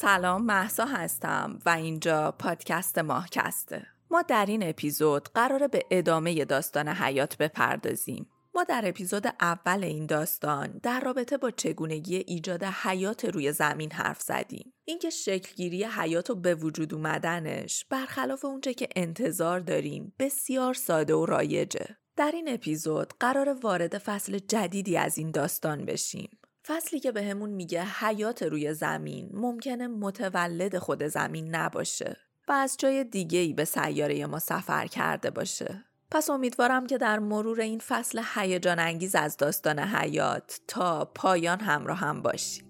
سلام 0.00 0.42
محسا 0.42 0.84
هستم 0.84 1.58
و 1.66 1.70
اینجا 1.70 2.34
پادکست 2.38 2.98
ماهکسته. 2.98 3.86
ما 4.10 4.22
در 4.22 4.46
این 4.46 4.68
اپیزود 4.68 5.28
قراره 5.28 5.68
به 5.68 5.82
ادامه 5.90 6.44
داستان 6.44 6.88
حیات 6.88 7.36
بپردازیم. 7.36 8.26
ما 8.54 8.64
در 8.64 8.82
اپیزود 8.84 9.26
اول 9.40 9.84
این 9.84 10.06
داستان 10.06 10.80
در 10.82 11.00
رابطه 11.00 11.36
با 11.36 11.50
چگونگی 11.50 12.16
ایجاد 12.16 12.64
حیات 12.64 13.24
روی 13.24 13.52
زمین 13.52 13.92
حرف 13.92 14.20
زدیم. 14.20 14.72
اینکه 14.84 15.10
شکلگیری 15.10 15.84
حیات 15.84 16.30
و 16.30 16.34
به 16.34 16.54
وجود 16.54 16.94
اومدنش 16.94 17.84
برخلاف 17.90 18.44
اونچه 18.44 18.74
که 18.74 18.88
انتظار 18.96 19.60
داریم 19.60 20.12
بسیار 20.18 20.74
ساده 20.74 21.14
و 21.14 21.26
رایجه. 21.26 21.96
در 22.16 22.30
این 22.34 22.54
اپیزود 22.54 23.12
قرار 23.20 23.58
وارد 23.62 23.98
فصل 23.98 24.38
جدیدی 24.38 24.96
از 24.96 25.18
این 25.18 25.30
داستان 25.30 25.84
بشیم. 25.84 26.39
فصلی 26.70 27.00
که 27.00 27.12
بهمون 27.12 27.50
میگه 27.50 27.84
حیات 27.84 28.42
روی 28.42 28.74
زمین 28.74 29.30
ممکنه 29.32 29.88
متولد 29.88 30.78
خود 30.78 31.02
زمین 31.02 31.54
نباشه 31.54 32.16
و 32.48 32.52
از 32.52 32.76
جای 32.78 33.04
دیگه 33.04 33.38
ای 33.38 33.52
به 33.52 33.64
سیاره 33.64 34.26
ما 34.26 34.38
سفر 34.38 34.86
کرده 34.86 35.30
باشه. 35.30 35.84
پس 36.10 36.30
امیدوارم 36.30 36.86
که 36.86 36.98
در 36.98 37.18
مرور 37.18 37.60
این 37.60 37.78
فصل 37.78 38.22
هیجان 38.34 38.78
انگیز 38.78 39.14
از 39.14 39.36
داستان 39.36 39.78
حیات 39.78 40.60
تا 40.68 41.04
پایان 41.04 41.60
همراه 41.60 41.98
هم 41.98 42.22
باشی. 42.22 42.62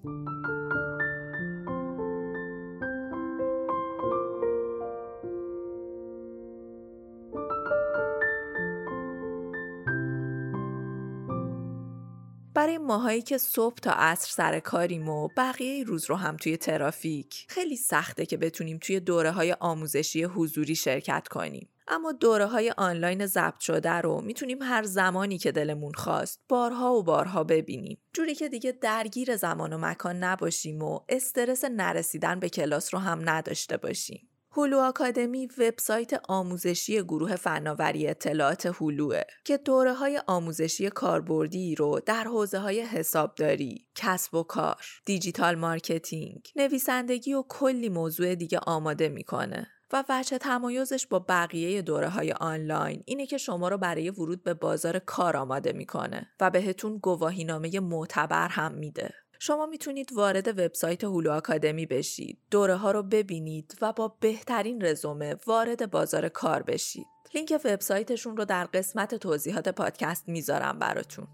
ماهایی 12.91 13.23
که 13.23 13.39
صبح 13.39 13.75
تا 13.75 13.91
عصر 13.91 14.31
سر 14.31 14.61
کاریم 14.61 15.09
و 15.09 15.29
بقیه 15.37 15.85
روز 15.85 16.05
رو 16.05 16.17
هم 16.17 16.37
توی 16.37 16.57
ترافیک 16.57 17.47
خیلی 17.49 17.77
سخته 17.77 18.27
که 18.27 18.37
بتونیم 18.37 18.79
توی 18.79 19.01
دوره 19.01 19.31
های 19.31 19.57
آموزشی 19.61 20.25
حضوری 20.25 20.75
شرکت 20.75 21.29
کنیم. 21.29 21.69
اما 21.89 22.13
دوره 22.13 22.47
های 22.47 22.75
آنلاین 22.77 23.27
ضبط 23.27 23.61
شده 23.61 23.93
رو 23.93 24.21
می‌تونیم 24.21 24.63
هر 24.63 24.83
زمانی 24.83 25.39
که 25.39 25.53
دلمون 25.53 25.93
خواست 25.93 26.41
بارها 26.49 26.95
و 26.95 27.03
بارها 27.03 27.45
ببینیم. 27.45 27.99
جوری 28.13 28.35
که 28.35 28.49
دیگه 28.49 28.73
درگیر 28.73 29.37
زمان 29.37 29.73
و 29.73 29.79
مکان 29.79 30.17
نباشیم 30.25 30.83
و 30.83 31.01
استرس 31.09 31.65
نرسیدن 31.65 32.41
به 32.41 32.49
کلاس 32.49 32.95
رو 32.95 33.01
هم 33.01 33.31
نداشته 33.31 33.77
باشیم. 33.77 34.30
هولو 34.53 34.79
آکادمی 34.79 35.49
وبسایت 35.59 36.21
آموزشی 36.29 37.03
گروه 37.03 37.37
فناوری 37.37 38.09
اطلاعات 38.09 38.67
هولوه 38.67 39.21
که 39.45 39.57
دوره 39.57 39.93
های 39.93 40.23
آموزشی 40.27 40.91
کاربردی 40.91 41.75
رو 41.75 42.01
در 42.07 42.25
حوزه 42.25 42.59
های 42.59 42.81
حسابداری، 42.81 43.87
کسب 43.95 44.35
و 44.35 44.43
کار، 44.43 44.85
digital 45.07 45.55
marketing، 45.55 46.47
نویسندگی 46.57 47.35
و 47.35 47.45
کلی 47.49 47.89
موضوع 47.89 48.35
دیگه 48.35 48.59
آماده 48.59 49.09
می‌کنه. 49.09 49.67
و 49.93 50.05
وجه 50.09 50.39
تمایزش 50.39 51.07
با 51.07 51.19
بقیه 51.19 51.83
دوره 51.83 52.09
های 52.09 52.33
آنلاین 52.33 53.03
اینه 53.07 53.27
که 53.27 53.39
شما 53.39 53.69
رو 53.69 53.79
برای 53.79 54.11
ورود 54.11 54.43
به 54.43 54.55
بازار 54.55 54.99
کار 54.99 55.37
آماده 55.37 55.73
می‌کنه 55.73 56.31
و 56.41 56.51
بهتون 56.51 56.99
گواهینامه 56.99 57.81
معتبر 57.81 58.49
هم 58.49 58.75
میده. 58.75 59.15
شما 59.43 59.67
می‌تونید 59.67 60.13
وارد 60.13 60.49
وبسایت 60.49 61.05
هولو 61.05 61.31
آکادمی 61.33 61.87
بشید، 61.87 62.39
دوره 62.51 62.77
ها 62.77 62.91
رو 62.91 63.03
ببینید 63.03 63.79
و 63.81 63.93
با 63.93 64.17
بهترین 64.21 64.85
رزومه 64.85 65.37
وارد 65.47 65.91
بازار 65.91 66.29
کار 66.29 66.63
بشید. 66.63 67.07
لینک 67.35 67.61
وبسایتشون 67.65 68.37
رو 68.37 68.45
در 68.45 68.65
قسمت 68.65 69.15
توضیحات 69.15 69.69
پادکست 69.69 70.29
می‌ذارم 70.29 70.79
براتون. 70.79 71.27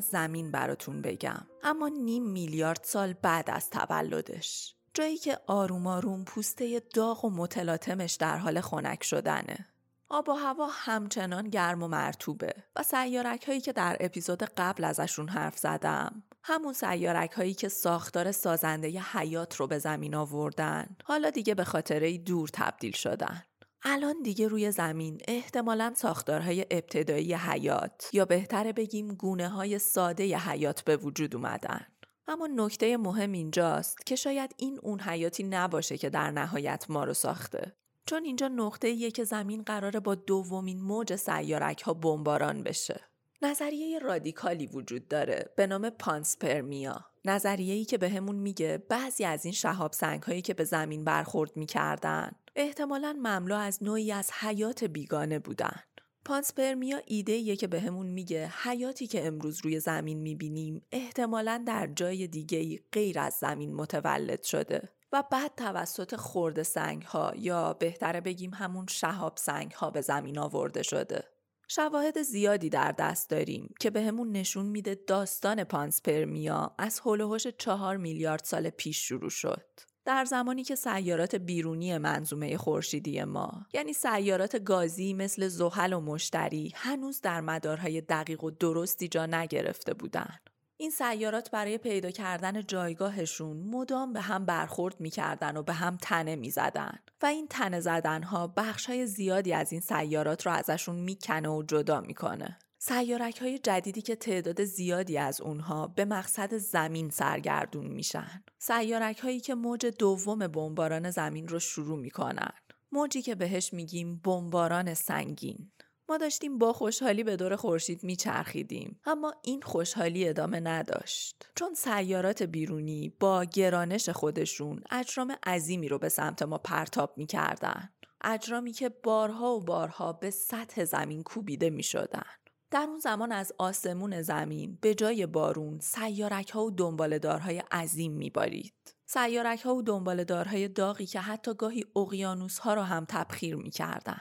از 0.00 0.06
زمین 0.06 0.50
براتون 0.50 1.02
بگم. 1.02 1.46
اما 1.62 1.88
نیم 1.88 2.22
میلیارد 2.22 2.80
سال 2.82 3.12
بعد 3.12 3.50
از 3.50 3.70
تولدش. 3.70 4.74
جایی 4.94 5.16
که 5.16 5.38
آروم 5.46 5.86
آروم 5.86 6.24
پوسته 6.24 6.82
داغ 6.94 7.24
و 7.24 7.30
متلاطمش 7.30 8.14
در 8.14 8.36
حال 8.36 8.60
خنک 8.60 9.04
شدنه. 9.04 9.66
آب 10.08 10.28
و 10.28 10.32
هوا 10.32 10.68
همچنان 10.72 11.48
گرم 11.48 11.82
و 11.82 11.88
مرتوبه 11.88 12.54
و 12.76 12.82
سیارک 12.82 13.44
هایی 13.44 13.60
که 13.60 13.72
در 13.72 13.96
اپیزود 14.00 14.42
قبل 14.42 14.84
ازشون 14.84 15.28
حرف 15.28 15.58
زدم. 15.58 16.22
همون 16.42 16.72
سیارک 16.72 17.32
هایی 17.32 17.54
که 17.54 17.68
ساختار 17.68 18.32
سازنده 18.32 18.90
ی 18.90 18.98
حیات 18.98 19.56
رو 19.56 19.66
به 19.66 19.78
زمین 19.78 20.14
آوردن. 20.14 20.96
حالا 21.04 21.30
دیگه 21.30 21.54
به 21.54 21.64
خاطره 21.64 22.18
دور 22.18 22.48
تبدیل 22.52 22.92
شدن. 22.92 23.42
الان 23.84 24.22
دیگه 24.22 24.48
روی 24.48 24.70
زمین 24.70 25.20
احتمالا 25.28 25.92
ساختارهای 25.96 26.66
ابتدایی 26.70 27.34
حیات 27.34 28.10
یا 28.12 28.24
بهتره 28.24 28.72
بگیم 28.72 29.14
گونه 29.14 29.48
های 29.48 29.78
ساده 29.78 30.26
ی 30.26 30.34
حیات 30.34 30.84
به 30.84 30.96
وجود 30.96 31.36
اومدن. 31.36 31.86
اما 32.28 32.46
نکته 32.46 32.96
مهم 32.96 33.32
اینجاست 33.32 34.06
که 34.06 34.16
شاید 34.16 34.54
این 34.56 34.78
اون 34.82 35.00
حیاتی 35.00 35.42
نباشه 35.42 35.98
که 35.98 36.10
در 36.10 36.30
نهایت 36.30 36.86
ما 36.88 37.04
رو 37.04 37.14
ساخته. 37.14 37.76
چون 38.06 38.24
اینجا 38.24 38.48
نقطه 38.48 39.10
که 39.10 39.24
زمین 39.24 39.62
قراره 39.62 40.00
با 40.00 40.14
دومین 40.14 40.80
موج 40.80 41.16
سیارک 41.16 41.82
ها 41.82 41.94
بمباران 41.94 42.62
بشه. 42.62 43.00
نظریه 43.42 43.98
رادیکالی 43.98 44.66
وجود 44.66 45.08
داره 45.08 45.52
به 45.56 45.66
نام 45.66 45.90
پانسپرمیا. 45.90 47.04
نظریه‌ای 47.24 47.84
که 47.84 47.98
بهمون 47.98 48.36
به 48.36 48.42
میگه 48.42 48.82
بعضی 48.88 49.24
از 49.24 49.44
این 49.44 49.54
شهاب 49.54 49.92
سنگ 49.92 50.22
هایی 50.22 50.42
که 50.42 50.54
به 50.54 50.64
زمین 50.64 51.04
برخورد 51.04 51.56
می‌کردن 51.56 52.32
احتمالا 52.56 53.12
مملو 53.12 53.54
از 53.54 53.82
نوعی 53.82 54.12
از 54.12 54.30
حیات 54.32 54.84
بیگانه 54.84 55.38
بودن. 55.38 55.80
پانسپرمیا 56.24 57.00
ایده 57.06 57.56
که 57.56 57.66
بهمون 57.66 58.06
به 58.06 58.12
میگه 58.12 58.52
حیاتی 58.62 59.06
که 59.06 59.26
امروز 59.26 59.60
روی 59.64 59.80
زمین 59.80 60.18
می‌بینیم 60.18 60.86
احتمالا 60.92 61.64
در 61.66 61.86
جای 61.86 62.26
دیگه 62.26 62.80
غیر 62.92 63.18
از 63.18 63.34
زمین 63.34 63.74
متولد 63.74 64.42
شده 64.42 64.88
و 65.12 65.24
بعد 65.30 65.54
توسط 65.56 66.16
خورد 66.16 66.62
سنگ 66.62 67.02
ها 67.02 67.32
یا 67.36 67.72
بهتره 67.72 68.20
بگیم 68.20 68.54
همون 68.54 68.86
شهاب 68.90 69.36
سنگ 69.36 69.72
ها 69.72 69.90
به 69.90 70.00
زمین 70.00 70.38
آورده 70.38 70.82
شده. 70.82 71.24
شواهد 71.72 72.22
زیادی 72.22 72.68
در 72.68 72.92
دست 72.92 73.30
داریم 73.30 73.74
که 73.80 73.90
بهمون 73.90 74.32
به 74.32 74.38
نشون 74.38 74.66
میده 74.66 74.94
داستان 75.06 75.64
پانسپرمیا 75.64 76.74
از 76.78 77.00
هولوهوش 77.00 77.46
چهار 77.46 77.96
میلیارد 77.96 78.44
سال 78.44 78.70
پیش 78.70 79.08
شروع 79.08 79.30
شد. 79.30 79.66
در 80.04 80.24
زمانی 80.24 80.64
که 80.64 80.74
سیارات 80.74 81.34
بیرونی 81.34 81.98
منظومه 81.98 82.56
خورشیدی 82.56 83.24
ما 83.24 83.66
یعنی 83.72 83.92
سیارات 83.92 84.56
گازی 84.56 85.14
مثل 85.14 85.48
زحل 85.48 85.92
و 85.92 86.00
مشتری 86.00 86.72
هنوز 86.74 87.20
در 87.20 87.40
مدارهای 87.40 88.00
دقیق 88.00 88.44
و 88.44 88.50
درستی 88.50 89.08
جا 89.08 89.26
نگرفته 89.26 89.94
بودند. 89.94 90.49
این 90.80 90.90
سیارات 90.90 91.50
برای 91.50 91.78
پیدا 91.78 92.10
کردن 92.10 92.62
جایگاهشون 92.62 93.56
مدام 93.56 94.12
به 94.12 94.20
هم 94.20 94.44
برخورد 94.44 95.00
می‌کردن 95.00 95.56
و 95.56 95.62
به 95.62 95.72
هم 95.72 95.96
تنه 95.96 96.36
می‌زدن 96.36 96.98
و 97.22 97.26
این 97.26 97.46
تنه 97.48 97.80
زدنها 97.80 98.46
بخشهای 98.46 99.06
زیادی 99.06 99.52
از 99.52 99.72
این 99.72 99.80
سیارات 99.80 100.46
رو 100.46 100.52
ازشون 100.52 100.96
می‌کنه 100.96 101.48
و 101.48 101.62
جدا 101.62 102.00
می‌کنه. 102.00 102.58
سیارک 102.78 103.38
های 103.38 103.58
جدیدی 103.58 104.02
که 104.02 104.16
تعداد 104.16 104.64
زیادی 104.64 105.18
از 105.18 105.40
اونها 105.40 105.86
به 105.86 106.04
مقصد 106.04 106.56
زمین 106.56 107.10
سرگردون 107.10 107.86
میشن. 107.86 108.44
سیارک 108.58 109.18
هایی 109.18 109.40
که 109.40 109.54
موج 109.54 109.86
دوم 109.86 110.38
بمباران 110.38 111.10
زمین 111.10 111.48
رو 111.48 111.58
شروع 111.58 111.98
می‌کنن. 111.98 112.52
موجی 112.92 113.22
که 113.22 113.34
بهش 113.34 113.72
میگیم 113.72 114.20
بمباران 114.24 114.94
سنگین. 114.94 115.72
ما 116.10 116.16
داشتیم 116.16 116.58
با 116.58 116.72
خوشحالی 116.72 117.24
به 117.24 117.36
دور 117.36 117.56
خورشید 117.56 118.04
میچرخیدیم 118.04 119.00
اما 119.04 119.34
این 119.42 119.62
خوشحالی 119.62 120.28
ادامه 120.28 120.60
نداشت 120.60 121.50
چون 121.54 121.74
سیارات 121.74 122.42
بیرونی 122.42 123.12
با 123.20 123.44
گرانش 123.44 124.08
خودشون 124.08 124.82
اجرام 124.90 125.36
عظیمی 125.46 125.88
رو 125.88 125.98
به 125.98 126.08
سمت 126.08 126.42
ما 126.42 126.58
پرتاب 126.58 127.14
می‌کردن 127.16 127.90
اجرامی 128.20 128.72
که 128.72 128.88
بارها 128.88 129.56
و 129.56 129.60
بارها 129.60 130.12
به 130.12 130.30
سطح 130.30 130.84
زمین 130.84 131.22
کوبیده 131.22 131.70
می‌شدن 131.70 132.26
در 132.70 132.86
اون 132.88 132.98
زمان 132.98 133.32
از 133.32 133.52
آسمون 133.58 134.22
زمین 134.22 134.78
به 134.80 134.94
جای 134.94 135.26
بارون 135.26 135.78
سیارک 135.78 136.50
ها 136.50 136.64
و 136.64 136.70
دنبالدارهای 136.70 137.58
عظیم 137.58 138.12
میبارید. 138.12 138.74
سیارک 139.06 139.60
ها 139.60 139.74
و 139.74 139.82
دنبالدارهای 139.82 140.68
داغی 140.68 141.06
که 141.06 141.20
حتی 141.20 141.54
گاهی 141.54 141.84
اقیانوس 141.96 142.58
ها 142.58 142.74
رو 142.74 142.82
هم 142.82 143.04
تبخیر 143.08 143.56
می‌کردن. 143.56 144.20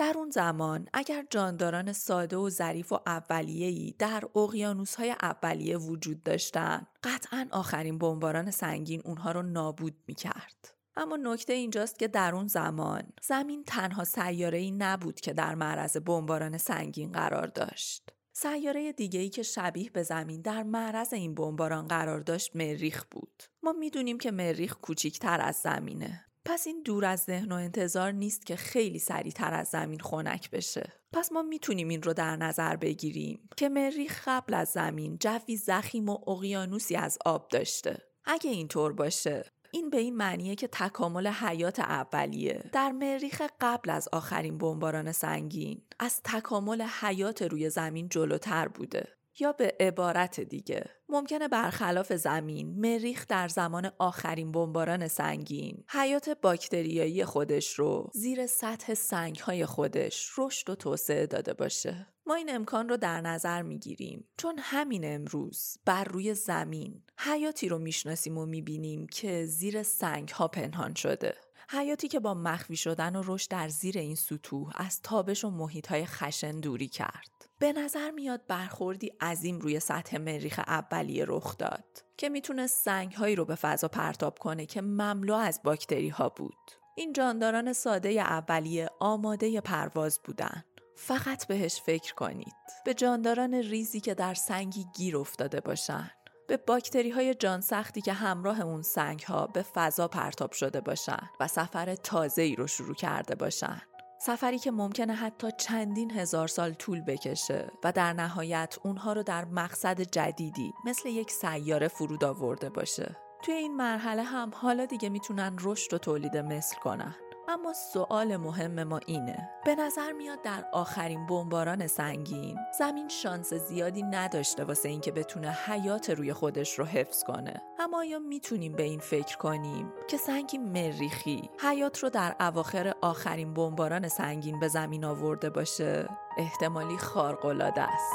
در 0.00 0.12
اون 0.16 0.30
زمان 0.30 0.88
اگر 0.92 1.26
جانداران 1.30 1.92
ساده 1.92 2.36
و 2.36 2.50
ظریف 2.50 2.92
و 2.92 2.98
اولیه‌ای 3.06 3.94
در 3.98 4.24
اقیانوس‌های 4.36 5.10
اولیه 5.10 5.76
وجود 5.76 6.22
داشتن 6.22 6.86
قطعا 7.02 7.46
آخرین 7.50 7.98
بمباران 7.98 8.50
سنگین 8.50 9.02
اونها 9.04 9.32
رو 9.32 9.42
نابود 9.42 9.94
می‌کرد. 10.06 10.74
اما 10.96 11.16
نکته 11.16 11.52
اینجاست 11.52 11.98
که 11.98 12.08
در 12.08 12.34
اون 12.34 12.46
زمان 12.46 13.02
زمین 13.22 13.64
تنها 13.64 14.04
سیاره‌ای 14.04 14.70
نبود 14.70 15.20
که 15.20 15.32
در 15.32 15.54
معرض 15.54 15.96
بمباران 15.96 16.58
سنگین 16.58 17.12
قرار 17.12 17.46
داشت. 17.46 18.12
سیاره 18.32 18.92
دیگه‌ای 18.92 19.28
که 19.28 19.42
شبیه 19.42 19.90
به 19.90 20.02
زمین 20.02 20.40
در 20.40 20.62
معرض 20.62 21.12
این 21.12 21.34
بمباران 21.34 21.88
قرار 21.88 22.20
داشت 22.20 22.56
مریخ 22.56 23.04
بود. 23.10 23.42
ما 23.62 23.72
می‌دونیم 23.72 24.18
که 24.18 24.30
مریخ 24.30 24.76
کوچیکتر 24.76 25.40
از 25.40 25.56
زمینه. 25.56 26.29
پس 26.52 26.66
این 26.66 26.82
دور 26.82 27.04
از 27.04 27.20
ذهن 27.20 27.52
و 27.52 27.54
انتظار 27.54 28.12
نیست 28.12 28.46
که 28.46 28.56
خیلی 28.56 28.98
سریعتر 28.98 29.54
از 29.54 29.68
زمین 29.68 30.00
خنک 30.00 30.50
بشه. 30.50 30.92
پس 31.12 31.32
ما 31.32 31.42
می‌تونیم 31.42 31.88
این 31.88 32.02
رو 32.02 32.12
در 32.12 32.36
نظر 32.36 32.76
بگیریم 32.76 33.48
که 33.56 33.68
مریخ 33.68 34.28
قبل 34.28 34.54
از 34.54 34.68
زمین 34.68 35.18
جوی 35.20 35.56
زخیم 35.56 36.08
و 36.08 36.30
اقیانوسی 36.30 36.96
از 36.96 37.18
آب 37.26 37.48
داشته. 37.48 37.98
اگه 38.24 38.50
اینطور 38.50 38.92
باشه 38.92 39.44
این 39.72 39.90
به 39.90 39.96
این 39.96 40.16
معنیه 40.16 40.54
که 40.54 40.68
تکامل 40.68 41.26
حیات 41.26 41.80
اولیه 41.80 42.70
در 42.72 42.92
مریخ 42.92 43.42
قبل 43.60 43.90
از 43.90 44.08
آخرین 44.12 44.58
بمباران 44.58 45.12
سنگین 45.12 45.82
از 45.98 46.20
تکامل 46.24 46.82
حیات 46.82 47.42
روی 47.42 47.70
زمین 47.70 48.08
جلوتر 48.08 48.68
بوده 48.68 49.08
یا 49.40 49.52
به 49.52 49.76
عبارت 49.80 50.40
دیگه. 50.40 50.84
ممکنه 51.08 51.48
برخلاف 51.48 52.12
زمین 52.12 52.80
مریخ 52.80 53.26
در 53.28 53.48
زمان 53.48 53.92
آخرین 53.98 54.52
بمباران 54.52 55.08
سنگین. 55.08 55.84
حیات 55.88 56.28
باکتریایی 56.28 57.24
خودش 57.24 57.74
رو 57.74 58.10
زیر 58.14 58.46
سطح 58.46 58.94
سنگهای 58.94 59.66
خودش 59.66 60.30
رشد 60.38 60.70
و 60.70 60.74
توسعه 60.74 61.26
داده 61.26 61.54
باشه. 61.54 62.06
ما 62.26 62.34
این 62.34 62.54
امکان 62.54 62.88
رو 62.88 62.96
در 62.96 63.20
نظر 63.20 63.62
می‌گیریم. 63.62 64.28
چون 64.38 64.58
همین 64.58 65.14
امروز 65.14 65.78
بر 65.84 66.04
روی 66.04 66.34
زمین 66.34 67.02
حیاتی 67.18 67.68
رو 67.68 67.78
می‌شناسیم 67.78 68.38
و 68.38 68.46
می‌بینیم 68.46 69.06
که 69.06 69.46
زیر 69.46 69.82
سنگ 69.82 70.28
ها 70.28 70.48
پنهان 70.48 70.94
شده. 70.94 71.34
حیاتی 71.68 72.08
که 72.08 72.20
با 72.20 72.34
مخفی 72.34 72.76
شدن 72.76 73.16
و 73.16 73.22
رشد 73.26 73.50
در 73.50 73.68
زیر 73.68 73.98
این 73.98 74.14
سطوح 74.14 74.72
از 74.74 75.02
تابش 75.02 75.44
و 75.44 75.50
محیط 75.50 75.86
های 75.86 76.06
خشن 76.06 76.60
دوری 76.60 76.88
کرد. 76.88 77.39
به 77.60 77.72
نظر 77.72 78.10
میاد 78.10 78.46
برخوردی 78.46 79.12
عظیم 79.20 79.58
روی 79.58 79.80
سطح 79.80 80.18
مریخ 80.18 80.60
اولیه 80.66 81.24
رخ 81.28 81.58
داد 81.58 82.04
که 82.16 82.28
می‌تونه 82.28 82.66
سنگ 82.66 83.12
هایی 83.12 83.36
رو 83.36 83.44
به 83.44 83.54
فضا 83.54 83.88
پرتاب 83.88 84.38
کنه 84.38 84.66
که 84.66 84.80
مملو 84.80 85.34
از 85.34 85.60
باکتری 85.64 86.08
ها 86.08 86.28
بود. 86.28 86.70
این 86.96 87.12
جانداران 87.12 87.72
ساده 87.72 88.08
اولیه 88.08 88.88
آماده 89.00 89.60
پرواز 89.60 90.20
بودن. 90.24 90.64
فقط 90.96 91.46
بهش 91.46 91.80
فکر 91.80 92.14
کنید. 92.14 92.54
به 92.84 92.94
جانداران 92.94 93.54
ریزی 93.54 94.00
که 94.00 94.14
در 94.14 94.34
سنگی 94.34 94.86
گیر 94.96 95.16
افتاده 95.16 95.60
باشن. 95.60 96.10
به 96.48 96.56
باکتری 96.56 97.10
های 97.10 97.34
جان 97.34 97.60
سختی 97.60 98.00
که 98.00 98.12
همراه 98.12 98.60
اون 98.60 98.82
سنگ 98.82 99.20
ها 99.20 99.46
به 99.46 99.62
فضا 99.62 100.08
پرتاب 100.08 100.52
شده 100.52 100.80
باشن 100.80 101.30
و 101.40 101.48
سفر 101.48 101.94
تازه 101.94 102.42
ای 102.42 102.56
رو 102.56 102.66
شروع 102.66 102.94
کرده 102.94 103.34
باشن. 103.34 103.82
سفری 104.22 104.58
که 104.58 104.70
ممکنه 104.70 105.14
حتی 105.14 105.48
چندین 105.58 106.10
هزار 106.10 106.48
سال 106.48 106.72
طول 106.72 107.00
بکشه 107.00 107.70
و 107.84 107.92
در 107.92 108.12
نهایت 108.12 108.76
اونها 108.84 109.12
رو 109.12 109.22
در 109.22 109.44
مقصد 109.44 110.00
جدیدی 110.00 110.72
مثل 110.84 111.08
یک 111.08 111.30
سیاره 111.30 111.88
فرود 111.88 112.24
آورده 112.24 112.70
باشه. 112.70 113.16
توی 113.42 113.54
این 113.54 113.76
مرحله 113.76 114.22
هم 114.22 114.50
حالا 114.54 114.84
دیگه 114.84 115.08
می‌تونن 115.08 115.56
رشد 115.60 115.94
و 115.94 115.98
تولید 115.98 116.36
مثل 116.36 116.76
کنن. 116.76 117.14
اما 117.50 117.72
سوال 117.72 118.36
مهم 118.36 118.84
ما 118.84 119.00
اینه. 119.06 119.50
به 119.64 119.74
نظر 119.74 120.12
میاد 120.12 120.42
در 120.42 120.64
آخرین 120.72 121.26
بمباران 121.26 121.86
سنگین 121.86 122.58
زمین 122.78 123.08
شانس 123.08 123.54
زیادی 123.54 124.02
نداشته 124.02 124.64
واسه 124.64 124.88
اینکه 124.88 125.12
بتونه 125.12 125.50
حیات 125.50 126.10
روی 126.10 126.32
خودش 126.32 126.78
رو 126.78 126.84
حفظ 126.84 127.24
کنه. 127.24 127.62
اما 127.78 127.98
آیا 127.98 128.18
می‌تونیم 128.18 128.72
به 128.72 128.82
این 128.82 129.00
فکر 129.00 129.36
کنیم 129.36 129.92
که 130.08 130.16
سنگی 130.16 130.58
مریخی 130.58 131.50
حیات 131.60 131.98
رو 131.98 132.10
در 132.10 132.36
اواخر 132.40 132.94
آخرین 133.00 133.54
بمباران 133.54 134.08
سنگین 134.08 134.60
به 134.60 134.68
زمین 134.68 135.04
آورده 135.04 135.50
باشه؟ 135.50 136.08
احتمالی 136.38 136.98
خارق‌العاده 136.98 137.82
است. 137.82 138.12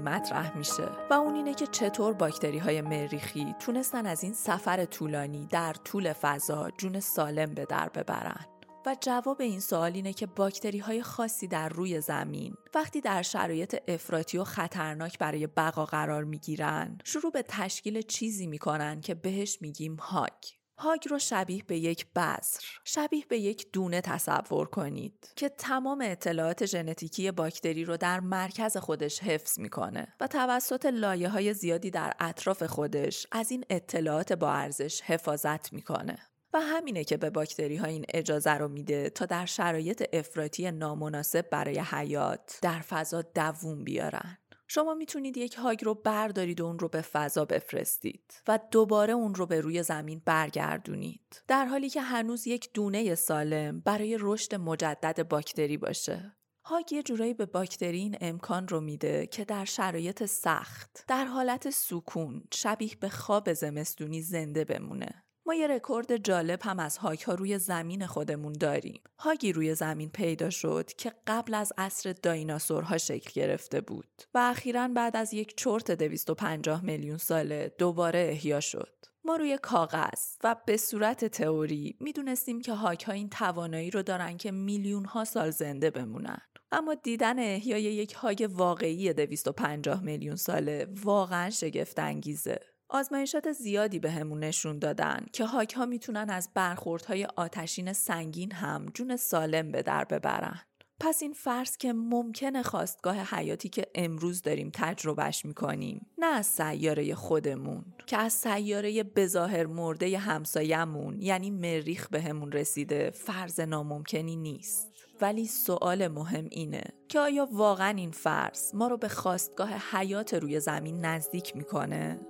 مطرح 0.00 0.56
میشه 0.56 0.88
و 1.10 1.14
اون 1.14 1.34
اینه 1.34 1.54
که 1.54 1.66
چطور 1.66 2.12
باکتری 2.12 2.58
های 2.58 2.80
مریخی 2.80 3.54
تونستن 3.60 4.06
از 4.06 4.22
این 4.22 4.32
سفر 4.32 4.84
طولانی 4.84 5.46
در 5.46 5.72
طول 5.72 6.12
فضا 6.12 6.70
جون 6.78 7.00
سالم 7.00 7.54
به 7.54 7.64
در 7.64 7.88
ببرن. 7.88 8.46
و 8.86 8.96
جواب 9.00 9.40
این 9.40 9.60
سوال 9.60 9.92
اینه 9.94 10.12
که 10.12 10.26
باکتری 10.26 10.78
های 10.78 11.02
خاصی 11.02 11.48
در 11.48 11.68
روی 11.68 12.00
زمین 12.00 12.54
وقتی 12.74 13.00
در 13.00 13.22
شرایط 13.22 13.76
افراطی 13.88 14.38
و 14.38 14.44
خطرناک 14.44 15.18
برای 15.18 15.46
بقا 15.46 15.84
قرار 15.84 16.24
می‌گیرن 16.24 16.98
شروع 17.04 17.32
به 17.32 17.42
تشکیل 17.48 18.02
چیزی 18.02 18.46
می‌کنن 18.46 19.00
که 19.00 19.14
بهش 19.14 19.58
میگیم 19.60 19.96
هاگ 19.96 20.59
هاگ 20.82 21.08
رو 21.08 21.18
شبیه 21.18 21.62
به 21.66 21.78
یک 21.78 22.06
بذر 22.12 22.60
شبیه 22.84 23.24
به 23.28 23.38
یک 23.38 23.72
دونه 23.72 24.00
تصور 24.00 24.68
کنید 24.68 25.32
که 25.36 25.48
تمام 25.48 26.04
اطلاعات 26.04 26.66
ژنتیکی 26.66 27.30
باکتری 27.30 27.84
رو 27.84 27.96
در 27.96 28.20
مرکز 28.20 28.76
خودش 28.76 29.20
حفظ 29.20 29.58
می‌کنه 29.58 30.14
و 30.20 30.26
توسط 30.26 30.86
لایه 30.86 31.28
های 31.28 31.54
زیادی 31.54 31.90
در 31.90 32.12
اطراف 32.20 32.62
خودش 32.62 33.26
از 33.32 33.50
این 33.50 33.64
اطلاعات 33.70 34.32
با 34.32 34.52
ارزش 34.52 35.00
حفاظت 35.00 35.72
می‌کنه. 35.72 36.18
و 36.52 36.60
همینه 36.60 37.04
که 37.04 37.16
به 37.16 37.30
باکتری 37.30 37.76
ها 37.76 37.86
این 37.86 38.04
اجازه 38.14 38.50
رو 38.50 38.68
میده 38.68 39.10
تا 39.10 39.26
در 39.26 39.46
شرایط 39.46 40.04
افراطی 40.12 40.70
نامناسب 40.70 41.50
برای 41.50 41.78
حیات 41.78 42.58
در 42.62 42.80
فضا 42.80 43.22
دووم 43.22 43.84
بیارن. 43.84 44.38
شما 44.72 44.94
می‌تونید 44.94 45.36
یک 45.36 45.54
هاگ 45.54 45.84
رو 45.84 45.94
بردارید 45.94 46.60
و 46.60 46.66
اون 46.66 46.78
رو 46.78 46.88
به 46.88 47.00
فضا 47.00 47.44
بفرستید 47.44 48.42
و 48.48 48.58
دوباره 48.70 49.12
اون 49.12 49.34
رو 49.34 49.46
به 49.46 49.60
روی 49.60 49.82
زمین 49.82 50.22
برگردونید. 50.24 51.42
در 51.48 51.64
حالی 51.64 51.90
که 51.90 52.00
هنوز 52.00 52.46
یک 52.46 52.72
دونه 52.74 53.14
سالم 53.14 53.80
برای 53.80 54.18
رشد 54.20 54.54
مجدد 54.54 55.28
باکتری 55.28 55.76
باشه. 55.76 56.36
هاگ 56.64 56.92
یه 56.92 57.02
جورایی 57.02 57.34
به 57.34 57.46
باکتری 57.46 57.98
این 57.98 58.16
امکان 58.20 58.68
رو 58.68 58.80
میده 58.80 59.26
که 59.26 59.44
در 59.44 59.64
شرایط 59.64 60.24
سخت 60.24 61.04
در 61.08 61.24
حالت 61.24 61.70
سکون 61.70 62.42
شبیه 62.54 62.96
به 63.00 63.08
خواب 63.08 63.52
زمستونی 63.52 64.22
زنده 64.22 64.64
بمونه. 64.64 65.24
ما 65.50 65.54
یه 65.54 65.66
رکورد 65.66 66.16
جالب 66.16 66.58
هم 66.62 66.78
از 66.78 66.98
هاک 66.98 67.22
ها 67.22 67.34
روی 67.34 67.58
زمین 67.58 68.06
خودمون 68.06 68.52
داریم. 68.52 69.00
هاگی 69.18 69.52
روی 69.52 69.74
زمین 69.74 70.10
پیدا 70.10 70.50
شد 70.50 70.92
که 70.92 71.12
قبل 71.26 71.54
از 71.54 71.72
عصر 71.78 72.14
دایناسورها 72.22 72.98
شکل 72.98 73.30
گرفته 73.40 73.80
بود 73.80 74.22
و 74.34 74.38
اخیرا 74.38 74.88
بعد 74.88 75.16
از 75.16 75.34
یک 75.34 75.56
چرت 75.56 75.90
250 75.90 76.84
میلیون 76.84 77.16
ساله 77.16 77.74
دوباره 77.78 78.28
احیا 78.30 78.60
شد. 78.60 78.92
ما 79.24 79.36
روی 79.36 79.58
کاغذ 79.62 80.36
و 80.44 80.56
به 80.66 80.76
صورت 80.76 81.24
تئوری 81.24 81.96
می‌دونستیم 82.00 82.60
که 82.60 82.72
هاک 82.72 83.04
ها 83.04 83.12
این 83.12 83.28
توانایی 83.28 83.90
رو 83.90 84.02
دارن 84.02 84.36
که 84.36 84.50
میلیون 84.50 85.04
ها 85.04 85.24
سال 85.24 85.50
زنده 85.50 85.90
بمونن. 85.90 86.40
اما 86.72 86.94
دیدن 86.94 87.38
احیای 87.38 87.82
یک 87.82 88.12
هاگ 88.12 88.48
واقعی 88.52 89.12
250 89.12 90.02
میلیون 90.02 90.36
ساله 90.36 90.86
واقعا 91.04 91.50
شگفت 91.50 91.98
انگیزه. 91.98 92.60
آزمایشات 92.90 93.52
زیادی 93.52 93.98
به 93.98 94.10
همون 94.10 94.38
نشون 94.44 94.78
دادن 94.78 95.26
که 95.32 95.44
هاک 95.44 95.74
ها 95.74 95.86
می‌تونن 95.86 96.30
از 96.30 96.48
برخوردهای 96.54 97.24
آتشین 97.24 97.92
سنگین 97.92 98.52
هم 98.52 98.86
جون 98.94 99.16
سالم 99.16 99.72
به 99.72 99.82
در 99.82 100.04
ببرن. 100.04 100.60
پس 101.00 101.22
این 101.22 101.32
فرض 101.32 101.76
که 101.76 101.92
ممکنه 101.92 102.62
خواستگاه 102.62 103.16
حیاتی 103.16 103.68
که 103.68 103.86
امروز 103.94 104.42
داریم 104.42 104.70
تجربهش 104.74 105.44
می‌کنیم 105.44 106.06
نه 106.18 106.26
از 106.26 106.46
سیاره 106.46 107.14
خودمون 107.14 107.84
که 108.06 108.16
از 108.16 108.32
سیاره 108.32 109.02
بظاهر 109.02 109.66
مرده 109.66 110.18
همسایمون 110.18 111.20
یعنی 111.20 111.50
مریخ 111.50 112.08
بهمون 112.08 112.52
رسیده 112.52 113.10
فرض 113.10 113.60
ناممکنی 113.60 114.36
نیست 114.36 114.90
ولی 115.20 115.46
سوال 115.46 116.08
مهم 116.08 116.48
اینه 116.50 116.84
که 117.08 117.20
آیا 117.20 117.48
واقعا 117.52 117.94
این 117.96 118.10
فرض 118.10 118.74
ما 118.74 118.88
رو 118.88 118.96
به 118.96 119.08
خواستگاه 119.08 119.70
حیات 119.92 120.34
روی 120.34 120.60
زمین 120.60 121.04
نزدیک 121.04 121.56
می‌کنه؟ 121.56 122.20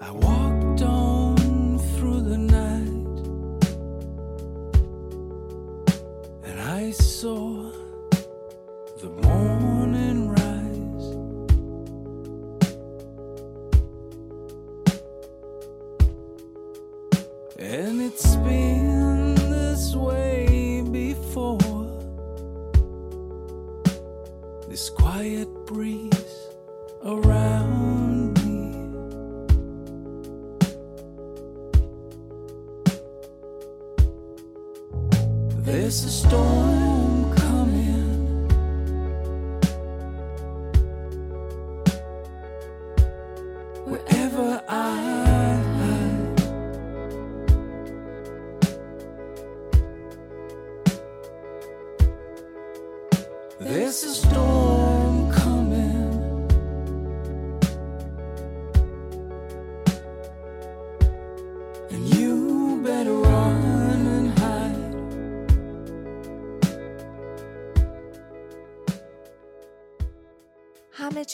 I 0.00 0.12
walked 0.12 0.82
on 0.82 1.78
through 1.96 2.20
the 2.20 2.38
night 2.38 3.18
and 6.44 6.60
I 6.60 6.92
saw 6.92 7.72
the 9.00 9.10
morning. 9.10 9.57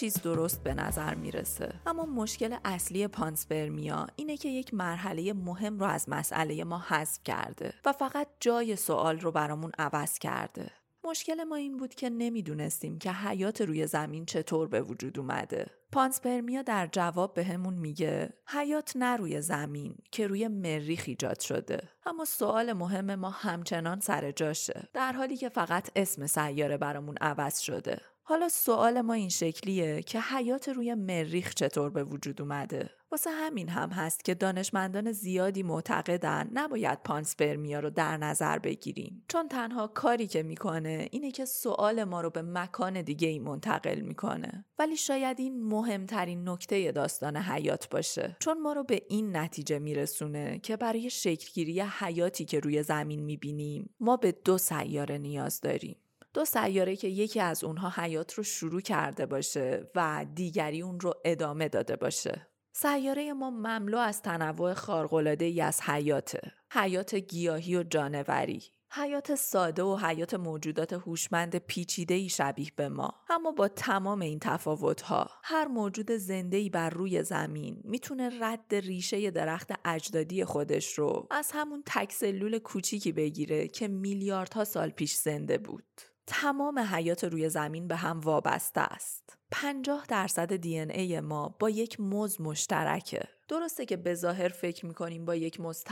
چیز 0.05 0.23
درست 0.23 0.63
به 0.63 0.75
نظر 0.75 1.15
می‌رسه 1.15 1.75
اما 1.87 2.05
مشکل 2.05 2.57
اصلی 2.65 3.09
پانسپرمیا 3.09 4.07
اینه 4.17 4.37
که 4.37 4.49
یک 4.49 4.75
مرحله 4.75 5.33
مهم 5.33 5.79
رو 5.79 5.87
از 5.87 6.09
مسئله 6.09 6.65
ما 6.65 6.85
حذف 6.89 7.23
کرده 7.25 7.75
و 7.85 7.93
فقط 7.93 8.27
جای 8.41 8.77
سوال 8.77 9.21
رو 9.21 9.31
برامون 9.31 9.73
عوض 9.79 10.19
کرده 10.19 10.71
مشکل 11.05 11.45
ما 11.45 11.57
این 11.57 11.77
بود 11.77 11.95
که 11.95 12.11
نمی‌دونستیم 12.11 12.99
که 12.99 13.13
حیات 13.13 13.61
روی 13.61 13.87
زمین 13.87 14.27
چطور 14.27 14.69
به 14.69 14.83
وجود 14.83 15.19
اومده. 15.19 15.67
پانسپرمیا 15.93 16.63
در 16.63 16.89
جواب 16.93 17.35
بهمون 17.35 17.75
به 17.75 17.81
میگه 17.81 18.33
حیات 18.47 18.93
نه 18.97 19.17
روی 19.17 19.41
زمین 19.41 19.97
که 20.13 20.27
روی 20.27 20.49
مریخ 20.49 21.05
ایجاد 21.07 21.41
شده. 21.41 21.89
اما 22.07 22.25
سوال 22.25 22.73
مهم 22.73 23.15
ما 23.15 23.31
همچنان 23.31 24.01
سر 24.01 24.31
جاشه 24.31 24.89
در 24.93 25.13
حالی 25.13 25.37
که 25.37 25.49
فقط 25.49 25.91
اسم 25.97 26.27
سیاره 26.27 26.77
برامون 26.77 27.17
عوض 27.21 27.59
شده. 27.59 28.01
حالا 28.27 28.49
سوال 28.49 29.01
ما 29.01 29.13
این 29.13 29.29
شکلیه 29.29 30.03
که 30.03 30.21
حیات 30.21 30.69
روی 30.69 30.95
مریخ 30.95 31.55
چطور 31.55 31.91
به 31.91 32.05
وجود 32.05 32.43
اومده؟ 32.43 32.91
واسه 33.13 33.31
همین 33.31 33.69
هم 33.69 33.91
هست 33.91 34.25
که 34.25 34.35
دانشمندان 34.35 35.13
زیادی 35.13 35.63
معتقدن 35.63 36.51
نباید 36.53 37.03
پانسپرمیا 37.03 37.81
رو 37.81 37.91
در 37.91 38.17
نظر 38.17 38.59
بگیریم. 38.59 39.25
چون 39.29 39.49
تنها 39.49 39.87
کاری 39.87 40.27
که 40.27 40.43
می‌کنه 40.43 41.09
اینه 41.11 41.31
که 41.31 41.45
سوال 41.45 42.05
ما 42.05 42.21
رو 42.21 42.31
به 42.31 42.43
مکان 42.43 43.03
دیگه 43.03 43.29
ای 43.29 43.39
منتقل 43.39 44.01
می‌کنه. 44.01 44.65
ولی 44.79 44.97
شاید 44.97 45.41
این 45.41 45.65
مهمترین 45.65 46.49
نکته 46.49 46.93
داستان 46.93 47.37
حیات 47.37 47.89
باشه. 47.89 48.37
چون 48.41 48.63
ما 48.63 48.73
رو 48.73 48.85
به 48.85 49.03
این 49.09 49.37
نتیجه 49.37 49.79
میرسونه 49.79 50.59
که 50.59 50.77
برای 50.77 51.11
شکلگیری 51.11 51.81
حیاتی 51.81 52.45
که 52.45 52.61
روی 52.61 52.83
زمین 52.83 53.25
می‌بینیم 53.25 53.95
ما 54.01 54.17
به 54.17 54.33
دو 54.33 54.59
سیاره 54.59 55.19
نیاز 55.19 55.61
داریم. 55.61 55.97
دو 56.35 56.45
سیاره 56.45 56.97
که 56.97 57.09
یکی 57.09 57.41
از 57.41 57.65
اونها 57.65 58.03
حیات 58.03 58.35
رو 58.35 58.43
شروع 58.43 58.81
کرده 58.81 59.27
باشه 59.27 59.91
و 59.95 60.27
دیگری 60.35 60.83
اون 60.83 61.01
رو 61.01 61.15
ادامه 61.25 61.69
داده 61.69 61.97
باشه. 61.97 62.47
سیاره 62.73 63.33
ما 63.33 63.51
مملو 63.51 63.99
از 63.99 64.23
تنوع 64.23 64.75
خارق‌العاده 64.75 65.45
ای 65.45 65.61
از 65.61 65.81
حیاته. 65.81 66.53
حیات 66.73 67.15
گیاهی 67.15 67.77
و 67.77 67.83
جانوری. 67.83 68.63
حیات 68.97 69.35
ساده 69.35 69.83
و 69.83 69.97
حیات 69.97 70.35
موجودات 70.35 70.93
هوشمند 70.93 71.57
پیچیده 71.57 72.15
ای 72.15 72.29
شبیه 72.29 72.69
به 72.77 72.89
ما 72.89 73.15
اما 73.31 73.53
با 73.53 73.69
تمام 73.69 74.21
این 74.21 74.39
تفاوتها 74.39 75.31
هر 75.43 75.65
موجود 75.69 76.11
زنده 76.11 76.57
ای 76.57 76.71
بر 76.71 76.91
روی 76.91 77.23
زمین 77.23 77.81
می‌تونه 77.85 78.31
رد 78.41 78.75
ریشه 78.75 79.31
درخت 79.31 79.71
اجدادی 79.85 80.45
خودش 80.45 80.99
رو 80.99 81.27
از 81.31 81.51
همون 81.55 81.83
تک 81.87 82.13
سلول 82.13 82.59
کوچیکی 82.59 83.13
بگیره 83.13 83.69
که 83.69 83.89
میلیاردها 83.89 84.65
سال 84.65 84.91
پیش 84.91 85.15
زنده 85.15 85.59
بود 85.59 86.14
تمام 86.27 86.79
حیات 86.79 87.25
روی 87.25 87.49
زمین 87.49 87.89
به 87.89 87.97
هم 87.97 88.21
وابسته 88.21 88.81
است. 88.81 89.39
50 89.51 90.07
درصد 90.09 90.57
دی 90.57 90.79
ای 90.79 91.21
ما 91.21 91.57
با 91.59 91.71
یک 91.71 92.01
موز 92.01 92.41
مشترکه. 92.41 93.23
درسته 93.49 93.87
که 93.87 93.97
به 93.97 94.15
ظاهر 94.15 94.49
فکر 94.49 94.87
می‌کنیم 94.87 95.25
با 95.25 95.35
یک 95.35 95.61
موز 95.61 95.85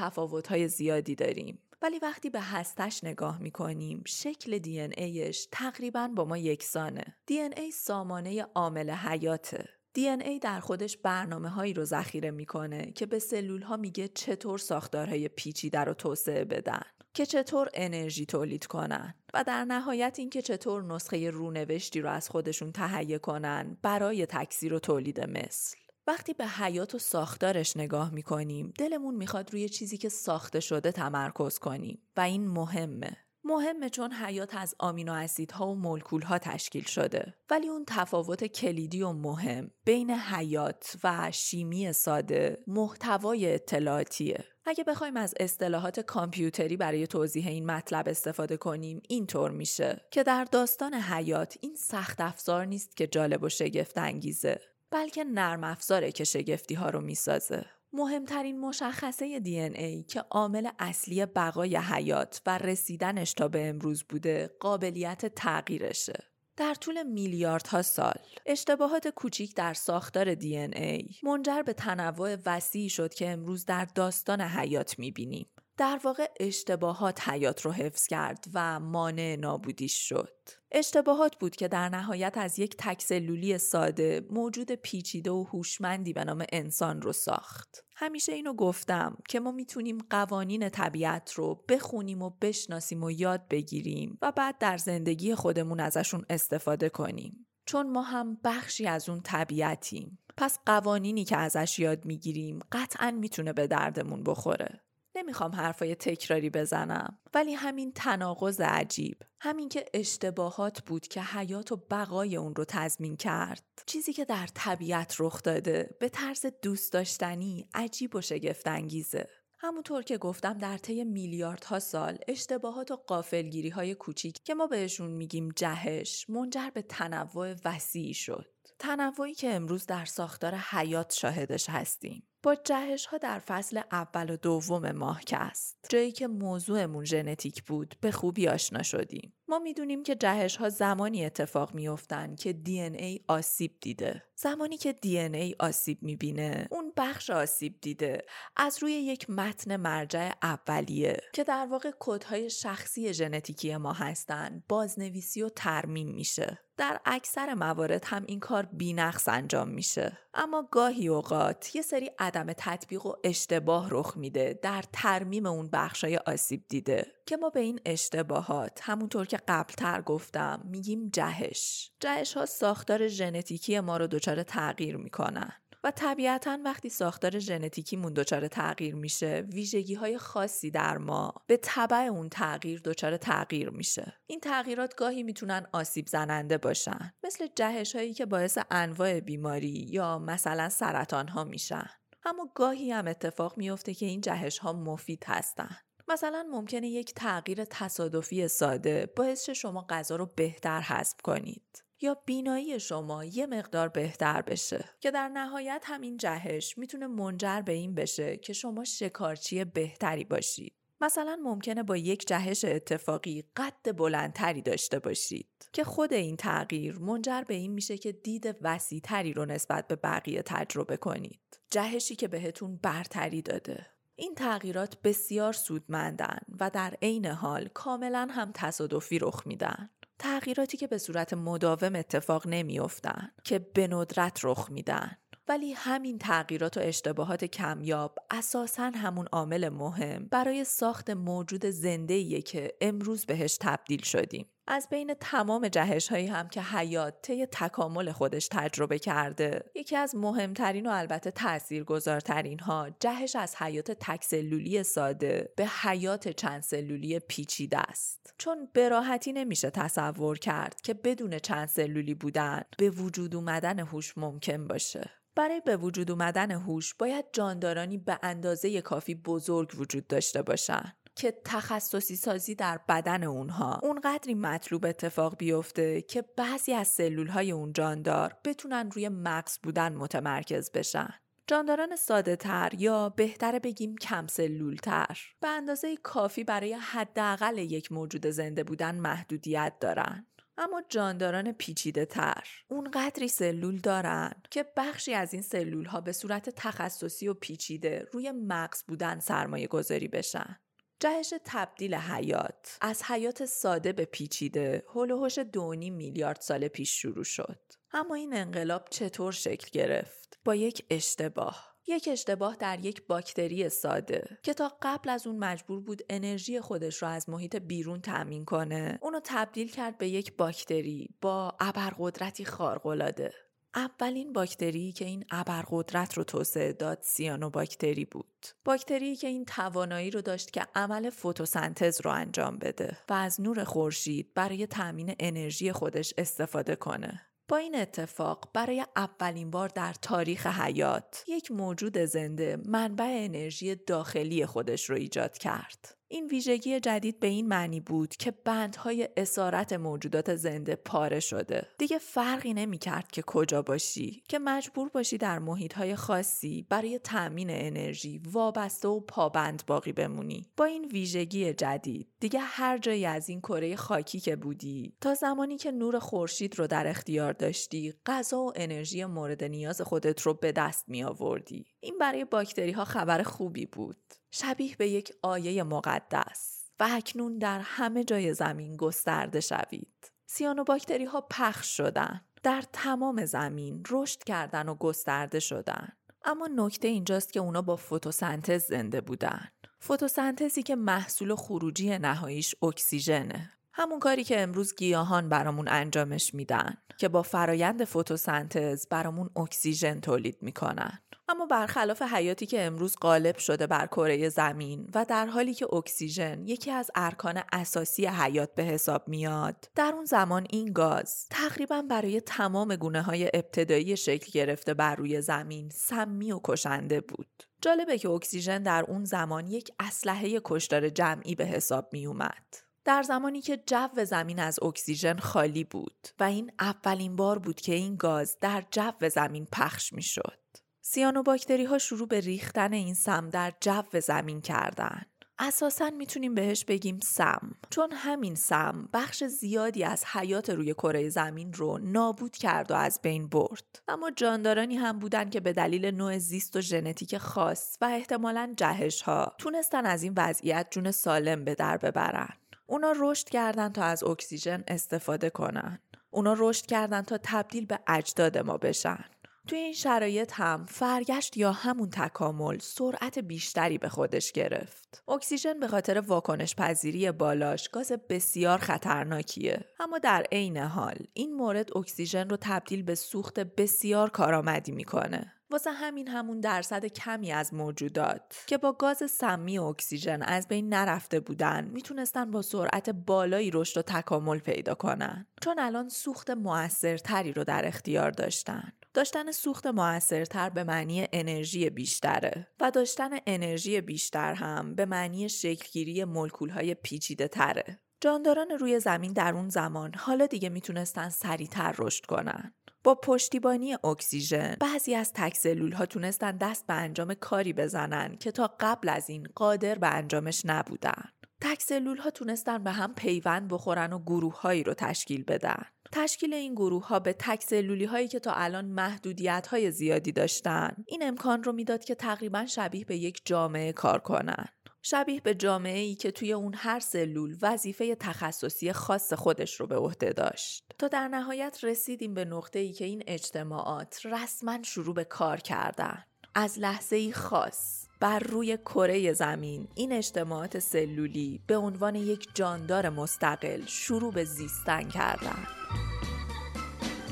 های 0.49 0.69
زیادی 0.69 1.15
داریم. 1.15 1.59
ولی 1.83 1.99
وقتی 1.99 2.31
به 2.31 2.41
هستش 2.41 3.05
نگاه 3.05 3.43
می‌کنیم 3.43 4.03
شکل 4.07 4.59
دی 4.59 4.81
ایش 4.81 5.49
تقریبا 5.53 6.09
با 6.09 6.25
ما 6.25 6.39
یکسانه. 6.39 7.05
دی 7.27 7.39
ای 7.39 7.71
سامانه 7.71 8.43
عامل 8.55 8.91
حیاته. 8.91 9.69
دی 9.95 10.09
ای 10.09 10.39
در 10.39 10.61
خودش 10.61 10.97
برنامه 10.97 11.49
هایی 11.49 11.75
رو 11.75 11.85
ذخیره 11.85 12.31
می‌کنه 12.31 12.93
که 12.93 13.07
به 13.07 13.19
سلول 13.19 13.63
ها 13.63 13.77
میگه 13.77 14.09
چطور 14.09 14.59
ساختارهای 14.59 15.29
پیچیده 15.29 15.81
رو 15.81 15.95
توسعه 15.95 16.45
بدن. 16.45 16.83
که 17.15 17.27
چطور 17.27 17.69
انرژی 17.75 18.27
تولید 18.27 18.67
کنن 18.67 19.15
و 19.35 19.45
در 19.45 19.65
نهایت 19.65 20.19
اینکه 20.19 20.43
چطور 20.43 20.83
نسخه 20.83 21.31
رونوشتی 21.31 22.01
رو 22.01 22.11
از 22.11 22.29
خودشون 22.29 22.73
تهیه 22.73 23.19
کنن 23.19 23.77
برای 23.83 24.27
تکثیر 24.27 24.75
و 24.75 24.79
تولید 24.79 25.21
مثل. 25.21 25.77
وقتی 26.07 26.35
به 26.35 26.47
حیات 26.47 26.95
و 26.95 26.99
ساختارش 26.99 27.77
نگاه 27.77 28.11
می‌کنیم 28.11 28.73
دلمون 28.79 29.15
می‌خواد 29.15 29.53
روی 29.53 29.69
چیزی 29.69 29.97
که 29.99 30.09
ساخته 30.09 30.61
شده 30.61 30.93
تمرکز 30.93 31.59
کنیم 31.59 32.03
و 32.17 32.21
این 32.21 32.49
مهمه. 32.49 33.17
مهمه 33.45 33.91
چون 33.91 34.13
حیات 34.13 34.55
از 34.55 34.75
آمینو 34.79 35.13
اسیدها 35.13 35.69
و 35.69 35.75
مولکولها 35.75 36.39
تشکیل 36.39 36.85
شده 36.85 37.35
ولی 37.51 37.69
اون 37.69 37.85
تفاوت 37.89 38.45
کلیدی 38.45 39.03
و 39.03 39.13
مهم 39.13 39.71
بین 39.85 40.11
حیات 40.11 40.97
و 41.05 41.31
شیمی 41.31 41.93
ساده 41.93 42.65
محتوای 42.67 43.55
اطلاعاتیه. 43.55 44.45
اگه 44.65 44.85
بخوایم 44.85 45.17
از 45.17 45.35
اصطلاحات 45.41 46.01
کامپیوتری 46.01 46.77
برای 46.77 47.07
توضیح 47.07 47.47
این 47.49 47.67
مطلب 47.67 48.09
استفاده 48.09 48.57
کنیم 48.57 49.03
اینطور 49.09 49.51
میشه 49.51 50.01
که 50.11 50.23
در 50.23 50.45
داستان 50.45 50.95
حیات 50.95 51.59
این 51.61 51.75
سخت 51.77 52.21
افزار 52.21 52.65
نیست 52.65 52.97
که 52.97 53.07
جالب 53.07 53.43
و 53.43 53.49
شگفت 53.49 53.99
انگیزه 53.99 54.61
بلکه 54.91 55.25
نرم 55.25 55.65
افزاره 55.65 56.13
که 56.13 56.25
شگفتی 56.25 56.75
ها 56.75 56.91
رو 56.91 57.01
می‌سازه 57.01 57.65
مهمترین 57.93 58.61
مشخصه 58.61 59.41
دی 59.41 59.61
ای 59.61 60.03
که 60.03 60.21
عامل 60.21 60.69
اصلی 60.79 61.27
بقای 61.27 61.77
حیات 61.77 62.43
و 62.47 62.59
رسیدنش 62.59 63.35
تا 63.35 63.49
به 63.49 63.69
امروز 63.69 64.05
بوده 64.09 64.51
قابلیت 64.61 65.35
تغییرشه. 65.35 66.32
در 66.63 66.75
طول 66.75 67.03
میلیاردها 67.03 67.83
سال 67.83 68.15
اشتباهات 68.47 69.09
کوچیک 69.09 69.55
در 69.55 69.75
ساختار 69.75 70.35
دی 70.35 70.59
ای 70.59 71.09
منجر 71.23 71.63
به 71.63 71.73
تنوع 71.73 72.37
وسیعی 72.47 72.89
شد 72.89 73.15
که 73.15 73.31
امروز 73.31 73.65
در 73.65 73.85
داستان 73.85 74.41
حیات 74.41 74.99
می‌بینیم. 74.99 75.47
در 75.77 76.01
واقع 76.05 76.27
اشتباهات 76.41 77.29
حیات 77.29 77.61
رو 77.61 77.73
حفظ 77.73 78.07
کرد 78.07 78.45
و 78.55 78.81
مانع 78.81 79.37
نابودیش 79.37 80.09
شد. 80.09 80.39
اشتباهات 80.73 81.37
بود 81.37 81.57
که 81.57 81.69
در 81.69 81.89
نهایت 81.89 82.35
از 82.37 82.59
یک 82.59 82.77
تکسلولی 82.79 83.59
ساده 83.59 84.27
موجود 84.31 84.73
پیچیده 84.73 85.31
و 85.31 85.45
هوشمندی 85.45 86.13
به 86.13 86.25
نام 86.25 86.45
انسان 86.53 87.03
رو 87.03 87.13
ساخت. 87.13 87.85
همیشه 88.03 88.33
اینو 88.33 88.55
گفتم 88.55 89.17
که 89.29 89.41
ما 89.41 89.51
می‌تونیم 89.53 89.99
قوانین 90.11 90.69
طبیعت 90.69 91.33
رو 91.33 91.65
بخونیم 91.69 92.23
و 92.23 92.31
بشناسیم 92.31 93.03
و 93.03 93.11
یاد 93.11 93.49
بگیریم 93.49 94.19
و 94.23 94.33
بعد 94.33 94.59
در 94.59 94.79
زندگی 94.79 95.35
خودمون 95.35 95.81
ازشون 95.81 96.25
استفاده 96.31 96.89
کنیم. 96.89 97.47
چون 97.65 97.91
ما 97.91 98.03
هم 98.03 98.39
بخشی 98.45 98.87
از 98.87 99.09
اون 99.09 99.21
طبیعتیم. 99.21 100.19
پس 100.37 100.59
قوانینی 100.67 101.25
که 101.25 101.37
ازش 101.37 101.79
یاد 101.79 102.05
می‌گیریم 102.05 102.59
قطعا 102.73 103.11
می‌تونه 103.11 103.53
به 103.53 103.67
دردمون 103.67 104.23
بخوره. 104.23 104.81
نمی‌خوام 105.17 105.53
حرفای 105.53 105.95
تکراری 105.95 106.51
بزنم. 106.51 107.19
ولی 107.35 107.55
همین 107.55 107.93
تناقض 107.93 108.61
عجیب 108.61 109.23
همین 109.41 109.69
که 109.69 109.85
اشتباهات 109.95 110.81
بود 110.81 111.09
که 111.09 111.23
حیات 111.23 111.73
و 111.73 111.77
بقای 111.77 112.37
اون 112.37 112.55
رو 112.55 112.65
تضمین 112.69 113.17
کرد. 113.17 113.63
چیزی 113.87 114.13
که 114.13 114.25
در 114.25 114.47
طبیعت 114.55 115.17
رخ 115.19 115.43
داده 115.43 115.97
به 116.01 116.09
طرز 116.09 116.47
دوست 116.63 116.93
داشتنی 116.93 117.69
عجیب 117.75 118.15
و 118.15 118.21
شگفت 118.21 118.69
انگیزه 118.69 119.27
همونطور 119.65 120.03
که 120.03 120.19
گفتم 120.19 120.59
در 120.59 120.79
طی 120.79 121.05
میلیاردها 121.05 121.79
سال 121.79 122.19
اشتباهات 122.29 122.91
و 122.91 122.97
قافلگیری 122.97 123.69
های 123.69 123.95
کوچیک 123.95 124.43
که 124.45 124.55
ما 124.55 124.67
بهشون 124.67 125.11
میگیم 125.11 125.49
جهش 125.57 126.27
منجر 126.29 126.71
به 126.75 126.83
تنوع 126.83 127.55
وسیعی 127.65 128.15
شد. 128.15 128.47
تنوعی 128.79 129.35
که 129.35 129.55
امروز 129.55 129.87
در 129.87 130.05
ساختار 130.05 130.55
حیات 130.55 131.13
شاهدش 131.13 131.71
هستیم. 131.71 132.29
با 132.43 132.55
جهش 132.55 133.07
ها 133.07 133.19
در 133.19 133.39
فصل 133.39 133.81
اول 133.93 134.31
و 134.31 134.37
دوم 134.37 134.93
ماه 134.93 135.21
که 135.21 135.37
است 135.37 135.87
جایی 135.89 136.13
که 136.13 136.27
موضوعمون 136.27 137.05
ژنتیک 137.05 137.65
بود 137.65 137.95
به 138.01 138.11
خوبی 138.11 138.49
آشنا 138.49 138.83
شدیم. 138.83 139.35
ما 139.49 139.59
می‌دونیم 139.59 140.03
که 140.03 140.15
جهش 140.15 140.57
ها 140.57 140.69
زمانی 140.69 141.25
اتفاق 141.25 141.75
میافتند 141.75 142.41
که 142.41 142.53
دی 142.53 142.81
ای 142.81 143.21
آسیب 143.29 143.77
دیده. 143.81 144.23
زمانی 144.37 144.77
که 144.77 144.93
دی 144.93 145.19
ای 145.19 145.55
آسیب 145.59 146.03
می‌بینه 146.03 146.69
اون 146.71 146.93
بخش 146.97 147.31
آسیب 147.31 147.81
دیده. 147.81 148.23
از 148.57 148.79
روی 148.83 148.93
یک 148.93 149.31
متن 149.31 149.77
مرجع 149.77 150.31
اولیه 150.43 151.17
که 151.33 151.45
در 151.45 151.67
واقع 151.67 151.91
کودهای 151.91 152.51
شخصی 152.51 153.15
ژنتیکی 153.15 153.77
ما 153.77 153.93
هستند 153.93 154.65
بازنویسی 154.69 155.43
و 155.43 155.49
ترمیم 155.49 156.09
میشه. 156.09 156.59
در 156.83 157.01
اکثر 157.05 157.55
موارد 157.55 158.05
هم 158.05 158.25
این 158.27 158.41
کار 158.41 158.69
بینقص 158.73 159.29
انجام 159.29 159.69
میشه. 159.69 160.19
اما 160.35 160.69
گاهی 160.71 161.09
اوقات 161.09 161.77
یه 161.77 161.83
سری 161.83 162.11
عدم 162.19 162.53
تطبیق 162.53 163.07
و 163.07 163.15
اشتباه 163.25 163.89
رخ 163.91 164.17
میده 164.17 164.59
در 164.63 164.85
ترمیم 164.93 165.47
اون 165.47 165.69
بخشای 165.73 166.17
آسیب 166.17 166.65
دیده 166.69 167.07
که 167.27 167.37
ما 167.37 167.51
به 167.51 167.61
این 167.61 167.81
اشتباهات 167.87 168.81
همونطور 168.83 169.27
که 169.27 169.39
قبلتر 169.49 170.01
گفتم 170.01 170.61
میگیم 170.65 171.09
جهش. 171.13 171.91
جهش 172.01 172.37
ها 172.37 172.47
ساختار 172.47 173.09
ژنتیکی 173.09 173.81
ما 173.81 173.97
رو 173.97 174.07
دچار 174.07 174.43
تغییر 174.43 174.97
می‌کنن. 174.97 175.62
و 175.85 175.91
طبیعتا 175.91 176.59
وقتی 176.65 176.89
ساختار 176.89 177.39
ژنتیکیمون 177.39 178.13
دچار 178.13 178.49
تغییر 178.49 178.95
میشه 178.95 179.45
ویژگی 179.53 179.95
های 179.95 180.19
خاصی 180.19 180.71
در 180.71 180.99
ما 180.99 181.35
به 181.47 181.57
طبع 181.57 181.97
اون 181.97 182.29
تغییر 182.29 182.81
دچار 182.81 183.17
تغییر 183.17 183.71
میشه. 183.71 184.15
این 184.27 184.41
تغییرات 184.41 184.95
گاهی 184.95 185.23
می‌تونن 185.23 185.67
آسیب 185.73 186.07
زننده 186.07 186.59
باشن 186.59 187.13
مثل 187.25 187.47
جهش 187.57 187.97
هایی 187.97 188.15
که 188.15 188.27
باعث 188.27 188.59
انواع 188.71 189.21
بیماری 189.21 189.87
یا 189.89 190.19
مثلا 190.19 190.69
سرطان 190.69 191.29
ها 191.29 191.45
میشن. 191.45 191.87
اما 192.25 192.53
گاهی 192.55 192.93
هم 192.93 193.09
اتفاق 193.09 193.59
میفته 193.59 193.95
که 193.95 194.07
این 194.07 194.21
جهش 194.21 194.59
ها 194.59 194.73
مفید 194.73 195.25
هستن. 195.27 195.77
مثلا 196.09 196.47
ممکنه 196.51 196.89
یک 196.89 197.15
تغییر 197.15 197.65
تصادفی 197.65 198.49
ساده 198.49 199.13
باعث 199.17 199.51
شما 199.51 199.87
غذا 199.89 200.17
رو 200.17 200.27
بهتر 200.37 200.81
حذف 200.81 201.21
کنید. 201.23 201.85
یا 202.03 202.15
بینایی 202.27 202.81
شما 202.81 203.25
یه 203.25 203.47
مقدار 203.47 203.89
بهتر 203.89 204.43
بشه. 204.43 204.85
که 205.01 205.11
در 205.11 205.29
نهایت 205.29 205.85
همین 205.87 206.17
جهش 206.17 206.79
می‌تونه 206.79 207.07
منجر 207.07 207.61
به 207.61 207.73
این 207.73 207.95
بشه 207.95 208.37
که 208.37 208.53
شما 208.53 208.85
شکارچی 208.85 209.65
بهتری 209.65 210.25
باشید 210.25 210.75
مثلا 211.03 211.39
ممکنه 211.43 211.83
با 211.83 211.97
یک 211.97 212.27
جهش 212.27 212.65
اتفاقی 212.65 213.45
قد 213.57 213.97
بلندتری 213.97 214.63
داشته 214.63 214.99
باشید. 214.99 215.49
که 215.73 215.85
خود 215.85 216.13
این 216.13 216.37
تغییر 216.37 216.99
منجر 216.99 217.43
به 217.43 217.55
این 217.55 217.73
میشه 217.73 217.99
که 217.99 218.13
دید 218.13 218.57
وسیعتری 218.63 219.33
رو 219.33 219.45
نسبت 219.45 219.87
به 219.89 219.97
بقیه 219.97 220.43
تجربه 220.43 220.97
کنید. 220.97 221.61
جهشی 221.71 222.17
که 222.17 222.29
بهتون 222.29 222.77
برتری 222.77 223.43
داده. 223.43 223.87
این 224.17 224.35
تغییرات 224.35 225.03
بسیار 225.03 225.53
سودمندن 225.53 226.39
و 226.61 226.71
در 226.71 226.95
عین 227.03 227.27
حال 227.27 227.69
کاملا 227.69 228.29
هم 228.31 228.51
تصادفی 228.55 229.19
رخ 229.19 229.47
میدن. 229.47 229.91
تغییراتی 230.23 230.77
که 230.77 230.87
به 230.87 230.99
صورت 230.99 231.35
مداوم 231.35 231.97
اتفاق 231.97 232.47
نمیافتن 232.47 233.31
که 233.45 233.59
به 233.59 233.89
ندرت 233.89 234.41
رخ 234.45 234.71
میدن. 234.71 235.17
ولی 235.49 235.73
همین 235.73 236.19
تغییرات 236.19 236.77
و 236.77 236.81
اشتباهات 236.81 237.45
کمیاب 237.45 238.19
اساسا 238.31 238.91
همون 238.95 239.27
عامل 239.33 239.69
مهم 239.69 240.29
برای 240.31 240.65
ساخت 240.65 241.11
موجود 241.11 241.67
زنده 241.67 242.43
که 242.43 242.73
امروز 242.81 243.27
بهش 243.27 243.57
تبدیل 243.61 244.03
شدیم. 244.03 244.47
از 244.67 244.89
بین 244.91 245.15
تمام 245.15 245.69
جهش 245.69 246.09
هایی 246.09 246.27
هم 246.27 246.49
که 246.49 246.63
حیات 246.63 247.23
طی 247.23 247.47
تکامل 247.47 248.13
خودش 248.13 248.49
تجربه 248.49 248.99
کرده 248.99 249.71
یکی 249.75 249.97
از 249.97 250.15
مهمترین 250.15 250.87
و 250.87 250.91
البته 250.91 251.31
تاثیرگذارترین 251.31 252.59
ها 252.59 252.91
جهش 253.01 253.37
از 253.37 253.57
حیات 253.57 253.91
تکسلولی 253.91 254.83
ساده 254.83 255.53
به 255.57 255.67
حیات 255.67 256.29
چند 256.29 256.63
سلولی 256.63 257.19
پیچیده 257.19 257.79
است 257.79 258.35
چون 258.39 258.69
به 258.73 258.89
راحتی 258.89 259.33
نمیشه 259.33 259.71
تصور 259.71 260.39
کرد 260.39 260.81
که 260.81 260.95
بدون 260.95 261.39
چند 261.39 261.69
سلولی 261.69 262.15
بودن 262.15 262.63
به 262.79 262.91
وجود 262.91 263.35
اومدن 263.35 263.79
هوش 263.79 264.19
ممکن 264.19 264.67
باشه 264.69 265.22
برای 265.37 265.61
به 265.61 265.77
وجود 265.77 266.11
اومدن 266.11 266.51
هوش 266.51 266.95
باید 266.95 267.25
جاندارانی 267.33 267.99
به 267.99 268.19
اندازه 268.23 268.81
کافی 268.81 269.15
بزرگ 269.15 269.71
وجود 269.79 270.07
داشته 270.07 270.43
باشند. 270.43 270.97
که 271.15 271.35
تخصصی 271.45 272.17
سازی 272.17 272.55
در 272.55 272.81
بدن 272.89 273.25
اونها 273.25 273.81
اونقدری 273.83 274.35
مطلوب 274.35 274.87
اتفاق 274.87 275.37
بیفته 275.37 276.03
که 276.03 276.25
بعضی 276.37 276.73
از 276.73 276.89
سلول 276.89 277.27
های 277.27 277.53
اون 277.53 277.73
جاندار 277.73 278.37
بتونن 278.45 278.91
روی 278.91 279.09
مغز 279.09 279.59
بودن 279.63 279.93
متمرکز 279.95 280.71
بشن. 280.71 281.15
جانداران 281.47 281.97
ساده 281.97 282.37
تر 282.37 282.71
یا 282.79 283.09
بهتره 283.09 283.59
بگیم 283.59 283.97
کم 283.97 284.27
سلول 284.27 284.77
تر 284.77 285.19
به 285.41 285.49
اندازه 285.49 285.97
کافی 285.97 286.45
برای 286.45 286.73
حداقل 286.73 287.59
یک 287.59 287.93
موجود 287.93 288.27
زنده 288.27 288.65
بودن 288.65 288.95
محدودیت 288.95 289.73
دارن. 289.81 290.27
اما 290.59 290.83
جانداران 290.89 291.53
پیچیده 291.53 292.05
تر. 292.05 292.49
اونقدری 292.69 293.29
سلول 293.29 293.79
دارن 293.79 294.33
که 294.51 294.65
بخشی 294.77 295.15
از 295.15 295.33
این 295.33 295.43
سلول 295.43 295.85
ها 295.85 296.01
به 296.01 296.13
صورت 296.13 296.51
تخصصی 296.51 297.29
و 297.29 297.35
پیچیده 297.35 298.07
روی 298.13 298.33
مغز 298.33 298.83
بودن 298.89 299.19
سرمایه 299.19 299.67
گذاری 299.67 300.09
بشن. 300.09 300.59
جهش 301.01 301.35
تبدیل 301.45 301.95
حیات. 301.95 302.79
از 302.81 303.03
حیات 303.03 303.45
ساده 303.45 303.93
به 303.93 304.05
پیچیده 304.05 304.85
هلوهوش 304.95 305.39
دونی 305.39 305.91
میلیارد 305.91 306.41
سال 306.41 306.69
پیش 306.69 307.01
شروع 307.01 307.25
شد. 307.25 307.61
اما 307.93 308.15
این 308.15 308.37
انقلاب 308.37 308.89
چطور 308.91 309.33
شکل 309.33 309.69
گرفت؟ 309.73 310.41
با 310.45 310.55
یک 310.55 310.87
اشتباه. 310.91 311.72
یک 311.87 312.09
اشتباه 312.13 312.57
در 312.57 312.85
یک 312.85 313.07
باکتری 313.07 313.69
ساده 313.69 314.39
که 314.43 314.55
تا 314.55 314.73
قبل 314.83 315.11
از 315.11 315.27
اون 315.27 315.39
مجبور 315.39 315.81
بود 315.81 316.03
انرژی 316.11 316.61
خودش 316.61 317.03
رو 317.03 317.09
از 317.09 317.29
محیط 317.29 317.57
بیرون 317.57 318.01
تأمین 318.01 318.45
کنه 318.45 318.99
اونو 319.03 319.21
تبدیل 319.25 319.71
کرد 319.71 319.99
به 319.99 320.09
یک 320.09 320.37
باکتری 320.37 321.15
با 321.21 321.57
ابرقدرتی 321.61 322.45
خارق‌العاده 322.45 323.33
اولین 323.75 324.33
باکتری 324.33 324.93
که 324.93 325.05
این 325.05 325.25
ابرقدرت 325.31 326.15
رو 326.15 326.25
توسعه 326.25 326.73
داد 326.73 326.99
سیانو 327.01 327.51
باکتری 327.51 328.05
بود. 328.05 328.47
باکتری 328.65 329.17
که 329.17 329.27
این 329.27 329.45
توانایی 329.45 330.11
رو 330.11 330.21
داشت 330.21 330.51
که 330.51 330.67
عمل 330.75 331.11
فتوسنتز 331.11 332.01
رو 332.01 332.11
انجام 332.11 332.59
بده 332.59 332.97
و 333.09 333.13
از 333.13 333.41
نور 333.41 333.65
خورشید 333.65 334.35
برای 334.35 334.67
تأمین 334.67 335.15
انرژی 335.21 335.73
خودش 335.73 336.15
استفاده 336.19 336.77
کنه. 336.77 337.32
با 337.53 337.59
این 337.59 337.75
اتفاق 337.75 338.49
برای 338.55 338.85
اولین 338.97 339.51
بار 339.51 339.69
در 339.69 339.93
تاریخ 340.03 340.47
حیات 340.47 341.25
یک 341.29 341.51
موجود 341.51 341.99
زنده 341.99 342.59
منبع 342.67 343.25
انرژی 343.25 343.75
داخلی 343.75 344.47
خودش 344.47 344.91
رو 344.91 344.97
ایجاد 344.97 345.39
کرد. 345.39 345.97
این 346.13 346.27
ویژگی 346.27 346.81
جدید 346.81 347.21
به 347.21 347.27
این 347.27 347.49
معنی 347.49 347.81
بود 347.81 348.17
که 348.17 348.31
بندهای 348.31 349.09
اسارت 349.17 349.73
موجودات 349.73 350.37
زنده 350.37 350.77
پاره 350.77 351.21
شده. 351.21 351.67
دیگه 351.79 351.99
فرقی 351.99 352.55
نمی 352.55 352.79
کرد 352.79 353.11
که 353.11 353.23
کجا 353.23 353.63
باشی 353.63 354.23
که 354.29 354.39
مجبور 354.39 354.89
باشی 354.89 355.19
در 355.19 355.39
محیطهای 355.39 355.97
خاصی 355.97 356.67
برای 356.69 356.99
تأمین 356.99 357.51
انرژی 357.51 358.19
وابسته 358.19 358.89
و 358.89 359.01
پابند 359.01 359.63
باقی 359.67 359.93
بمونی. 359.93 360.47
با 360.57 360.65
این 360.65 360.85
ویژگی 360.85 361.53
جدید 361.53 362.09
دیگه 362.21 362.41
هر 362.41 362.79
جایی 362.79 363.07
از 363.07 363.29
این 363.29 363.41
کره 363.41 363.77
خاکی 363.77 364.21
که 364.21 364.37
بودی 364.37 364.97
تا 365.01 365.15
زمانی 365.15 365.57
که 365.57 365.71
نور 365.71 365.99
خورشید 365.99 366.59
رو 366.59 366.67
در 366.67 366.87
اختیار 366.87 367.33
داشتی 367.33 367.95
غذا 368.07 368.41
و 368.41 368.53
انرژی 368.57 369.05
مورد 369.05 369.45
نیاز 369.45 369.81
خودت 369.81 370.21
رو 370.21 370.35
به 370.35 370.53
دست 370.53 370.89
می 370.89 371.05
آوردی. 371.05 371.72
این 371.85 371.99
برای 371.99 372.25
باکتری 372.25 372.73
ها 372.73 372.85
خبر 372.85 373.23
خوبی 373.23 373.67
بود. 373.67 374.15
شبیه 374.31 374.77
به 374.77 374.89
یک 374.89 375.13
آیه 375.23 375.63
مقدس 375.63 376.65
و 376.81 376.89
اکنون 376.91 377.39
در 377.39 377.61
همه 377.61 378.05
جای 378.05 378.35
زمین 378.35 378.77
گسترده 378.77 379.41
شوید. 379.41 380.13
سیانو 380.27 380.65
باکتری 380.65 381.05
ها 381.05 381.21
پخش 381.21 381.77
شدن. 381.77 382.21
در 382.43 382.63
تمام 382.73 383.25
زمین 383.25 383.83
رشد 383.91 384.25
کردن 384.25 384.69
و 384.69 384.75
گسترده 384.75 385.41
شدن. 385.41 385.89
اما 386.25 386.49
نکته 386.57 386.89
اینجاست 386.89 387.33
که 387.33 387.41
اونا 387.41 387.63
با 387.63 387.77
فتوسنتز 387.77 388.65
زنده 388.65 389.01
بودن. 389.01 389.49
فتوسنتزی 389.85 390.63
که 390.63 390.77
محصول 390.77 391.35
خروجی 391.35 391.99
نهاییش 391.99 392.55
اکسیژنه. 392.63 393.53
همون 393.75 393.99
کاری 393.99 394.25
که 394.25 394.41
امروز 394.41 394.75
گیاهان 394.75 395.29
برامون 395.29 395.69
انجامش 395.69 396.35
میدن 396.35 396.77
که 396.99 397.09
با 397.09 397.23
فرایند 397.23 397.85
فتوسنتز 397.85 398.87
برامون 398.89 399.31
اکسیژن 399.37 400.01
تولید 400.01 400.39
می‌کنن. 400.41 400.99
اما 401.29 401.47
برخلاف 401.47 402.03
حیاتی 402.03 402.47
که 402.47 402.63
امروز 402.63 402.97
غالب 403.01 403.39
شده 403.39 403.67
بر 403.67 403.87
کره 403.87 404.29
زمین 404.29 404.91
و 404.95 405.05
در 405.05 405.27
حالی 405.27 405.55
که 405.55 405.75
اکسیژن 405.75 406.43
یکی 406.47 406.71
از 406.71 406.91
ارکان 406.95 407.43
اساسی 407.53 408.07
حیات 408.07 408.55
به 408.55 408.63
حساب 408.63 409.09
میاد 409.09 409.71
در 409.75 409.93
اون 409.95 410.05
زمان 410.05 410.47
این 410.51 410.73
گاز 410.73 411.27
تقریبا 411.31 411.83
برای 411.83 412.21
تمام 412.21 412.77
گونه 412.77 413.03
های 413.03 413.31
ابتدایی 413.35 413.97
شکل 413.97 414.31
گرفته 414.33 414.75
بر 414.75 414.97
روی 414.97 415.21
زمین 415.21 415.69
سمی 415.75 416.33
و 416.33 416.41
کشنده 416.45 417.01
بود 417.01 417.43
جالبه 417.61 417.99
که 417.99 418.09
اکسیژن 418.09 418.63
در 418.63 418.85
اون 418.89 419.05
زمان 419.05 419.47
یک 419.47 419.71
اسلحه 419.81 420.41
کشتار 420.45 420.89
جمعی 420.89 421.35
به 421.35 421.45
حساب 421.45 421.89
می 421.93 422.07
اومد. 422.07 422.72
در 422.85 423.03
زمانی 423.03 423.41
که 423.41 423.63
جو 423.67 424.05
زمین 424.05 424.39
از 424.39 424.63
اکسیژن 424.63 425.17
خالی 425.17 425.65
بود 425.65 426.09
و 426.21 426.25
این 426.25 426.53
اولین 426.61 427.17
بار 427.17 427.39
بود 427.39 427.61
که 427.61 427.75
این 427.75 427.97
گاز 427.97 428.37
در 428.41 428.65
جو 428.71 429.09
زمین 429.09 429.47
پخش 429.53 429.93
می 429.93 430.03
شد. 430.03 430.39
سیانوباکتری 430.81 431.65
ها 431.65 431.79
شروع 431.79 432.09
به 432.09 432.21
ریختن 432.21 432.73
این 432.73 432.95
سم 432.95 433.31
در 433.31 433.53
جو 433.61 434.01
زمین 434.01 434.41
کردن. 434.41 435.03
اساسا 435.39 435.91
می‌تونیم 435.91 436.35
بهش 436.35 436.65
بگیم 436.65 437.01
سم 437.03 437.55
چون 437.71 437.93
همین 437.93 438.35
سم 438.35 438.89
بخش 438.93 439.25
زیادی 439.25 439.85
از 439.85 440.05
حیات 440.05 440.51
روی 440.51 440.75
کره 440.75 441.09
زمین 441.09 441.53
رو 441.53 441.79
نابود 441.79 442.37
کرد 442.37 442.71
و 442.71 442.75
از 442.75 443.01
بین 443.03 443.29
برد 443.29 443.83
اما 443.89 444.11
جاندارانی 444.11 444.77
هم 444.77 444.99
بودن 444.99 445.31
که 445.31 445.41
به 445.41 445.53
دلیل 445.53 445.87
نوع 445.87 446.19
زیست 446.19 446.57
و 446.57 446.61
ژنتیک 446.61 447.19
خاص 447.19 447.77
و 447.81 447.85
احتمالا 447.85 448.55
جهش 448.57 449.03
ها 449.03 449.33
تونستن 449.39 449.87
از 449.87 450.03
این 450.03 450.15
وضعیت 450.17 450.67
جون 450.71 450.91
سالم 450.91 451.45
به 451.45 451.55
در 451.55 451.77
ببرن 451.77 452.42
اونا 452.73 452.95
رشد 452.97 453.29
کردن 453.29 453.69
تا 453.69 453.83
از 453.83 454.05
اکسیژن 454.05 454.65
استفاده 454.69 455.31
کنن 455.31 455.79
اونا 456.11 456.37
رشد 456.39 456.67
کردن 456.67 457.03
تا 457.03 457.19
تبدیل 457.23 457.67
به 457.67 457.79
اجداد 457.87 458.39
ما 458.39 458.57
بشن 458.57 459.05
توی 459.47 459.59
این 459.59 459.73
شرایط 459.73 460.33
هم 460.35 460.67
فرگشت 460.67 461.37
یا 461.37 461.53
همون 461.53 461.91
تکامل 461.91 462.59
سرعت 462.59 463.19
بیشتری 463.19 463.79
به 463.79 463.89
خودش 463.89 464.33
گرفت. 464.33 465.03
اکسیژن 465.09 465.61
به 465.61 465.69
خاطر 465.69 466.01
واکنش 466.01 466.57
پذیری 466.57 467.13
بالاش 467.13 467.69
گاز 467.69 467.93
بسیار 468.09 468.59
خطرناکیه. 468.59 469.65
اما 469.81 469.99
در 469.99 470.27
عین 470.33 470.57
حال 470.57 470.97
این 471.15 471.35
مورد 471.35 471.77
اکسیژن 471.77 472.29
رو 472.29 472.37
تبدیل 472.41 472.83
به 472.83 472.95
سوخت 472.95 473.41
بسیار 473.41 474.11
کارآمدی 474.11 474.73
می‌کنه. 474.73 475.33
واسه 475.53 475.71
همین 475.71 476.09
همون 476.09 476.41
درصد 476.41 476.87
کمی 476.87 477.33
از 477.33 477.55
موجودات 477.55 478.45
که 478.47 478.59
با 478.59 478.73
گاز 478.73 479.11
سمی 479.11 479.59
اکسیژن 479.59 480.23
از 480.23 480.49
بین 480.49 480.69
نرفته 480.75 481.21
بودن 481.21 481.65
می‌تونستن 481.65 482.31
با 482.31 482.43
سرعت 482.43 482.91
بالایی 482.91 483.51
رشد 483.51 483.79
و 483.79 483.83
تکامل 483.83 484.39
پیدا 484.39 484.75
کنن 484.75 485.27
چون 485.41 485.59
الان 485.59 485.89
سوخت 485.89 486.31
موثرتری 486.31 487.33
رو 487.33 487.45
در 487.45 487.67
اختیار 487.67 488.11
داشتن 488.11 488.73
داشتن 488.95 489.33
سوخت 489.33 489.67
موثرتر 489.67 490.51
به 490.51 490.65
معنی 490.65 491.09
انرژی 491.13 491.71
بیشتره 491.71 492.49
و 492.61 492.71
داشتن 492.71 493.11
انرژی 493.27 493.81
بیشتر 493.81 494.35
هم 494.35 494.75
به 494.75 494.87
معنی 494.87 495.29
شکلگیری 495.29 496.05
ملکولهای 496.05 496.75
پیچیده 496.75 497.29
تره. 497.29 497.81
جانداران 498.01 498.51
روی 498.51 498.81
زمین 498.81 499.13
در 499.13 499.35
اون 499.35 499.49
زمان 499.49 499.95
حالا 499.95 500.27
دیگه 500.27 500.49
می‌تونستن 500.49 501.09
سریعتر 501.09 501.75
رشد 501.79 502.07
کنن. 502.07 502.55
با 502.85 502.95
پشتیبانی 502.95 503.75
اکسیژن 503.85 504.57
بعضی 504.61 504.95
از 504.95 505.13
تکسلول 505.13 505.73
ها 505.73 505.87
تونستن 505.87 506.37
دست 506.37 506.67
به 506.67 506.75
انجام 506.75 507.15
کاری 507.15 507.53
بزنن 507.53 508.17
که 508.17 508.31
تا 508.31 508.55
قبل 508.61 508.89
از 508.89 509.11
این 509.11 509.29
قادر 509.35 509.79
به 509.79 509.89
انجامش 509.89 510.43
نبودن. 510.45 511.03
تکسلول 511.41 511.97
ها 511.97 512.11
تونستن 512.11 512.65
به 512.65 512.71
هم 512.71 512.95
پیوند 512.95 513.49
بخورن 513.49 513.93
و 513.93 513.99
گروه 513.99 514.41
هایی 514.41 514.63
رو 514.63 514.75
تشکیل 514.75 515.25
بدن. 515.25 515.63
تشکیل 515.93 516.35
این 516.35 516.55
گروه 516.55 516.87
ها 516.87 516.99
به 517.01 517.13
تک 517.13 517.43
سلولی 517.43 517.85
هایی 517.85 518.09
که 518.09 518.19
تا 518.19 518.33
الان 518.33 518.65
محدودیت 518.65 519.47
های 519.47 519.71
زیادی 519.71 520.13
داشتن 520.13 520.77
این 520.87 521.03
امکان 521.03 521.43
رو 521.43 521.53
می‌داد 521.53 521.85
که 521.85 521.95
تقریبا 521.95 522.47
شبیه 522.47 522.85
به 522.85 522.97
یک 522.97 523.23
جامعه 523.25 523.73
کار 523.73 523.99
کنن. 523.99 524.47
شبیه 524.85 525.21
به 525.21 525.35
جامعه 525.35 525.79
ای 525.79 525.95
که 525.95 526.11
توی 526.11 526.33
اون 526.33 526.55
هر 526.57 526.81
سلول 526.81 527.37
وظیفه 527.43 527.95
تخصصی 527.95 528.73
خاص 528.73 529.13
خودش 529.13 529.61
رو 529.61 529.67
به 529.67 529.77
عهده 529.77 530.13
داشت 530.13 530.65
تا 530.79 530.89
در 530.89 531.09
نهایت 531.09 531.59
رسیدیم 531.63 532.15
به 532.15 532.25
نقطه 532.25 532.59
ای 532.59 532.73
که 532.73 532.85
این 532.85 533.03
اجتماعات 533.07 534.07
رسما 534.07 534.63
شروع 534.63 534.95
به 534.95 535.05
کار 535.05 535.37
کردن 535.37 536.05
از 536.35 536.59
لحظه 536.59 536.97
ای 536.97 537.13
خاص 537.13 537.87
بر 538.01 538.19
روی 538.19 538.57
کره 538.57 539.13
زمین 539.13 539.69
این 539.75 539.93
اجتماعات 539.93 540.59
سلولی 540.59 541.41
به 541.47 541.57
عنوان 541.57 541.95
یک 541.95 542.29
جاندار 542.35 542.89
مستقل 542.89 543.67
شروع 543.67 544.13
به 544.13 544.25
زیستن 544.25 544.89
کردن 544.89 545.47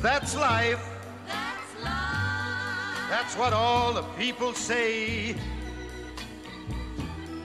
That's 0.03 0.35
life. 0.35 0.85
That's 1.27 1.73
life. 1.85 3.11
That's 3.11 3.35
what 3.37 3.53
all 3.53 3.93
the 3.93 4.07
people 4.23 4.55
say. 4.55 5.35